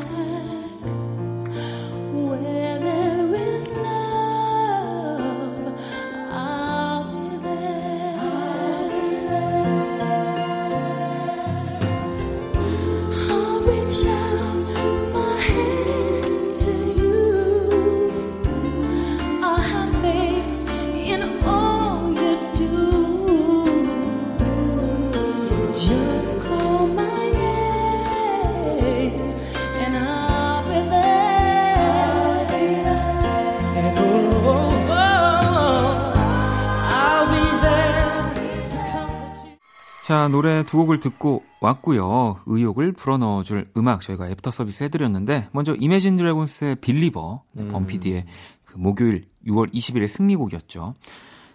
노래 40.36 40.62
두 40.64 40.76
곡을 40.76 41.00
듣고 41.00 41.42
왔고요. 41.62 42.42
의욕을 42.44 42.92
불어넣어줄 42.92 43.70
음악 43.78 44.02
저희가 44.02 44.28
애프터 44.28 44.50
서비스 44.50 44.84
해드렸는데 44.84 45.48
먼저 45.52 45.74
Imagine 45.74 46.16
Dragons의 46.16 46.76
Believer, 46.76 47.42
네, 47.52 47.68
범피디의 47.68 48.26
그 48.66 48.76
목요일 48.76 49.30
6월 49.46 49.72
20일의 49.72 50.08
승리곡이었죠. 50.08 50.94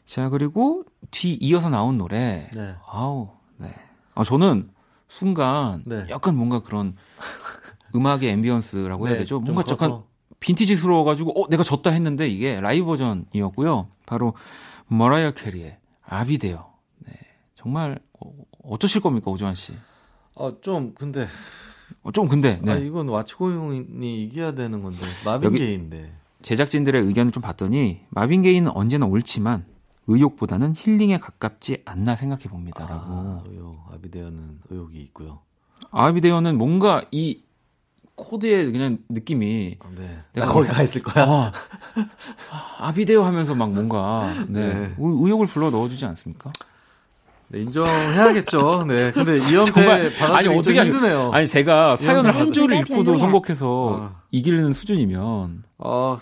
자, 0.03 0.29
그리고 0.29 0.84
뒤 1.11 1.36
이어서 1.36 1.69
나온 1.69 1.99
노래. 1.99 2.49
네. 2.55 2.73
아우, 2.89 3.29
네. 3.57 3.71
아, 4.15 4.23
저는 4.23 4.71
순간 5.07 5.84
네. 5.86 6.03
약간 6.09 6.36
뭔가 6.36 6.61
그런 6.61 6.95
음악의 7.93 8.29
ambience라고 8.30 9.05
해야 9.05 9.13
네, 9.13 9.19
되죠. 9.19 9.36
좀 9.36 9.43
뭔가. 9.43 9.63
약간 9.69 10.01
빈티지스러워가지고 10.39 11.39
어 11.39 11.47
내가 11.49 11.61
졌다 11.61 11.88
했는데 11.91 12.27
이게 12.27 12.59
라이브 12.59 12.88
버전이었고요. 12.88 13.89
바로 14.07 14.34
머라이어 14.88 15.34
캐리의 15.34 15.77
아비데요. 16.03 16.65
네, 17.05 17.13
정말 17.53 17.99
어, 18.64 18.74
어쩌실 18.74 19.01
겁니까 19.01 19.32
오주환 19.32 19.55
씨? 19.55 19.74
어, 20.36 20.49
좀 20.62 20.93
근데 20.95 21.28
어, 22.03 22.12
좀 22.12 22.28
근데 22.28 22.59
네. 22.64 22.72
아, 22.72 22.76
이건 22.78 23.09
What's 23.09 23.58
Going 23.58 23.99
On이 23.99 24.24
이겨야 24.24 24.53
되는 24.53 24.82
건데 24.82 25.03
마빈 25.26 25.51
게이인데. 25.53 26.14
제작진들의 26.41 27.03
의견을 27.03 27.32
좀 27.32 27.41
봤더니 27.43 28.01
마빈 28.09 28.41
게이는 28.41 28.72
언제나 28.76 29.05
옳지만 29.05 29.66
의욕보다는 30.07 30.74
힐링에 30.76 31.20
가깝지 31.20 31.84
않나 31.86 32.16
생각해 32.16 32.43
봅니다라고. 32.45 33.03
아, 33.14 33.39
의욕, 33.47 33.78
I'll 33.93 34.11
Be 34.11 34.20
There는 34.20 34.59
의욕이 34.70 34.99
있고요. 35.03 35.41
I'll 35.91 36.09
Be 36.09 36.18
There는 36.18 36.57
뭔가 36.57 37.03
이 37.12 37.43
코드의 38.16 38.72
그냥 38.72 38.97
느낌이 39.09 39.78
아, 39.80 39.88
네. 39.95 40.20
내가 40.34 40.47
나 40.47 40.51
거기 40.51 40.68
뭐- 40.68 40.76
가 40.76 40.84
있을 40.84 41.03
거야. 41.03 41.26
아, 41.28 41.51
아비데요 42.88 43.24
하면서 43.24 43.53
막 43.53 43.72
뭔가 43.72 44.34
네, 44.47 44.68
네. 44.74 44.76
의- 44.80 44.95
의욕을 44.97 45.45
불러 45.47 45.70
넣어주지 45.70 46.05
않습니까? 46.05 46.51
네, 47.52 47.62
인정해야겠죠. 47.62 48.86
네. 48.88 49.12
근데 49.12 49.36
이 49.36 49.56
연패 49.56 49.72
정말 49.74 50.14
받아들이기 50.14 50.64
좀 50.64 50.76
하겠- 50.78 50.86
힘드네요. 50.93 51.32
아니 51.34 51.45
제가 51.47 51.95
사연을 51.97 52.34
한 52.36 52.52
줄을 52.54 52.78
읽고도. 52.78 53.18
선곡해서 53.18 53.97
아. 53.99 54.22
이기는 54.32 54.72
수준이면 54.74 55.64
아, 55.80 56.18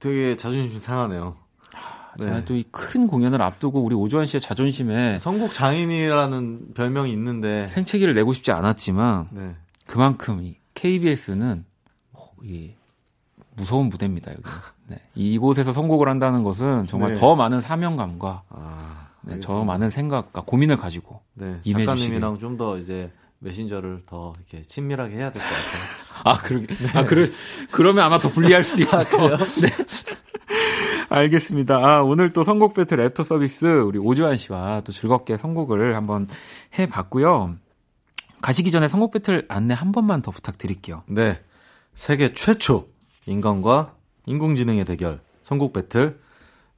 되게 0.00 0.36
자존심 0.36 0.78
상하네요. 0.78 1.36
네. 2.18 2.26
제가 2.26 2.44
또 2.44 2.54
이 2.54 2.64
큰 2.70 3.06
공연을 3.06 3.40
앞두고 3.42 3.82
우리 3.82 3.94
오주환 3.94 4.26
씨의 4.26 4.40
자존심에 4.40 5.18
선곡 5.18 5.52
장인이라는 5.52 6.74
별명이 6.74 7.10
있는데. 7.12 7.66
생채기를 7.68 8.14
내고 8.14 8.32
싶지 8.32 8.52
않았지만 8.52 9.28
네. 9.32 9.54
그만큼 9.86 10.42
이 10.42 10.56
KBS는 10.74 11.64
이 12.42 12.72
무서운 13.56 13.88
무대입니다, 13.88 14.30
여기. 14.32 14.42
네. 14.88 14.98
이곳에서 15.14 15.72
선곡을 15.72 16.08
한다는 16.08 16.42
것은 16.42 16.84
정말 16.86 17.14
네. 17.14 17.18
더 17.20 17.34
많은 17.34 17.60
사명감과 17.60 18.42
아, 18.50 19.05
네. 19.26 19.40
더 19.40 19.64
많은 19.64 19.90
생각과 19.90 20.42
고민을 20.42 20.76
가지고 20.76 21.20
네, 21.34 21.60
작가님이랑 21.68 22.38
좀 22.38 22.56
더 22.56 22.78
이제 22.78 23.10
메신저를 23.40 24.02
더 24.06 24.32
이렇게 24.38 24.62
친밀하게 24.62 25.16
해야 25.16 25.30
될 25.30 25.42
것 25.42 25.48
같아요. 25.48 25.82
아, 26.24 26.38
그러게. 26.42 26.66
아, 26.94 27.04
그래. 27.04 27.30
그러면 27.70 28.04
아마 28.04 28.18
더 28.18 28.30
불리할 28.30 28.64
수도 28.64 28.82
있어요. 28.82 29.04
네. 29.60 29.68
알겠습니다. 31.08 31.76
아, 31.76 32.02
오늘 32.02 32.32
또 32.32 32.42
선곡 32.44 32.74
배틀 32.74 33.00
애프터 33.00 33.22
서비스 33.24 33.64
우리 33.66 33.98
오주환 33.98 34.36
씨와 34.38 34.82
또 34.84 34.92
즐겁게 34.92 35.36
선곡을 35.36 35.94
한번 35.96 36.26
해 36.78 36.86
봤고요. 36.86 37.56
가시기 38.42 38.70
전에 38.70 38.88
선곡 38.88 39.12
배틀 39.12 39.44
안내 39.48 39.74
한 39.74 39.92
번만 39.92 40.22
더 40.22 40.30
부탁드릴게요. 40.30 41.02
네, 41.08 41.40
세계 41.94 42.32
최초 42.34 42.86
인간과 43.26 43.94
인공지능의 44.26 44.84
대결 44.84 45.20
선곡 45.42 45.72
배틀 45.72 46.18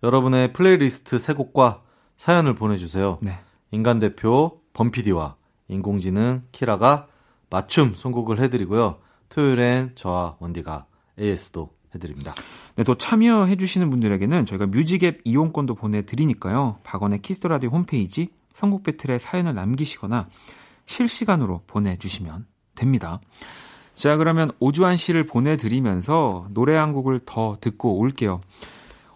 여러분의 0.02 0.52
플레이리스트 0.52 1.18
세 1.18 1.32
곡과 1.32 1.82
사연을 2.18 2.54
보내주세요. 2.54 3.18
네. 3.22 3.38
인간 3.70 3.98
대표 3.98 4.60
범피디와 4.74 5.36
인공지능 5.68 6.42
키라가 6.52 7.06
맞춤 7.48 7.94
선곡을 7.94 8.40
해드리고요. 8.40 8.98
토요일엔 9.30 9.92
저와 9.94 10.36
원디가 10.40 10.84
AS도 11.18 11.70
해드립니다. 11.94 12.34
네, 12.76 12.84
또 12.84 12.94
참여해 12.94 13.56
주시는 13.56 13.88
분들에게는 13.90 14.44
저희가 14.46 14.66
뮤직앱 14.66 15.20
이용권도 15.24 15.74
보내드리니까요. 15.74 16.78
박원의 16.84 17.22
키스 17.22 17.41
더 17.41 17.52
라디오 17.52 17.70
홈페이지 17.70 18.28
선곡 18.52 18.82
배틀에 18.82 19.18
사연을 19.18 19.54
남기시거나 19.54 20.28
실시간으로 20.86 21.62
보내주시면 21.66 22.46
됩니다. 22.74 23.20
자, 23.94 24.16
그러면 24.16 24.50
오주환 24.60 24.96
씨를 24.96 25.24
보내드리면서 25.24 26.48
노래 26.50 26.74
한 26.74 26.92
곡을 26.92 27.20
더 27.24 27.58
듣고 27.60 27.98
올게요. 27.98 28.40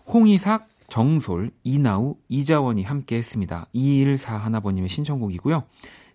홍이삭, 0.06 0.66
정솔, 0.92 1.52
이나우, 1.64 2.16
이자원이 2.28 2.82
함께 2.82 3.16
했습니다. 3.16 3.66
2141 3.72 4.38
하나버님의 4.38 4.90
신청곡이고요. 4.90 5.62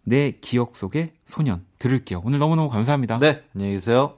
내 0.04 0.34
기억 0.40 0.76
속의 0.76 1.14
소년 1.26 1.66
들을게요. 1.80 2.22
오늘 2.24 2.38
너무너무 2.38 2.70
감사합니다. 2.70 3.18
네, 3.18 3.42
안녕히 3.56 3.74
계세요. 3.74 4.17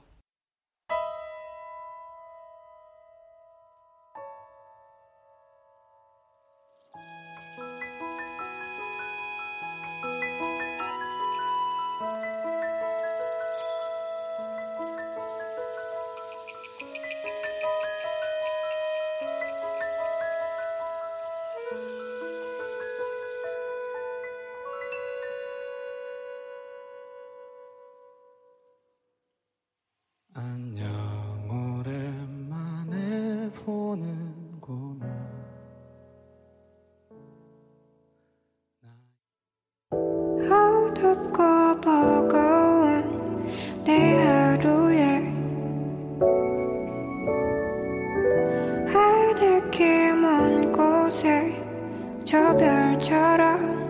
저 52.30 52.38
별처럼 52.57 53.89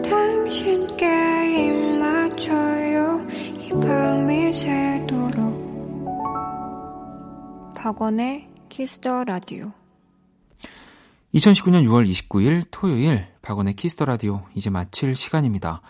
당신께 0.00 1.66
입 1.66 1.98
맞춰요 1.98 3.26
이 3.58 3.70
밤이 3.70 4.52
새도록 4.52 5.34
박원의 7.74 8.48
키스 8.68 9.03
더 9.03 9.24
라디오 9.24 9.72
2019년 11.34 11.84
6월 11.84 12.08
29일 12.08 12.66
토요일 12.70 13.26
박원의 13.42 13.74
키스 13.74 13.93
더 13.93 14.04
라디오 14.04 14.44
이제 14.54 14.70
마칠 14.70 15.16
시간입니다. 15.16 15.82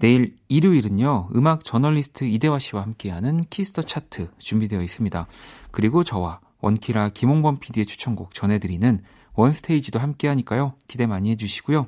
내일 0.00 0.36
일요일은요. 0.48 1.30
음악 1.34 1.64
저널리스트 1.64 2.24
이대화 2.24 2.58
씨와 2.58 2.82
함께하는 2.82 3.40
키스 3.48 3.68
더 3.68 3.80
차트 3.80 4.32
준비되어 4.36 4.82
있습니다. 4.82 5.26
그리고 5.70 6.04
저와 6.04 6.40
원키라 6.60 7.10
김홍범 7.10 7.58
PD의 7.60 7.86
추천곡 7.86 8.34
전해드리는 8.34 9.02
원스테이지도 9.34 9.98
함께 9.98 10.28
하니까요. 10.28 10.74
기대 10.88 11.06
많이 11.06 11.30
해주시고요. 11.30 11.86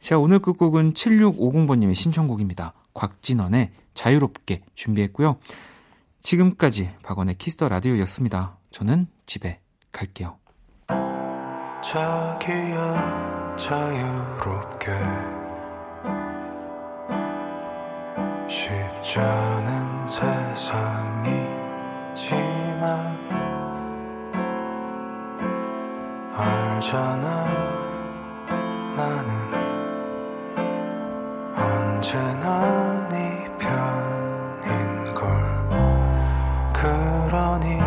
자 0.00 0.18
오늘 0.18 0.38
끝곡은 0.38 0.94
7650번님의 0.94 1.94
신청곡입니다. 1.94 2.74
곽진언의 2.94 3.70
자유롭게 3.94 4.62
준비했고요. 4.74 5.38
지금까지 6.20 6.90
박원의 7.02 7.36
키스 7.36 7.56
더 7.56 7.68
라디오였습니다. 7.68 8.58
저는 8.70 9.06
집에 9.26 9.60
갈게요. 9.90 10.38
자기야 11.82 13.56
자유롭게 13.58 14.92
쉽지 18.48 19.18
않은 19.18 20.08
세상이지만 20.08 20.72
알잖아 26.34 27.46
나는. 28.96 29.30
언제나 31.54 33.08
네 33.10 33.50
편인걸. 33.58 35.22
그러니 36.72 37.78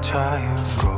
자유로 0.00 0.93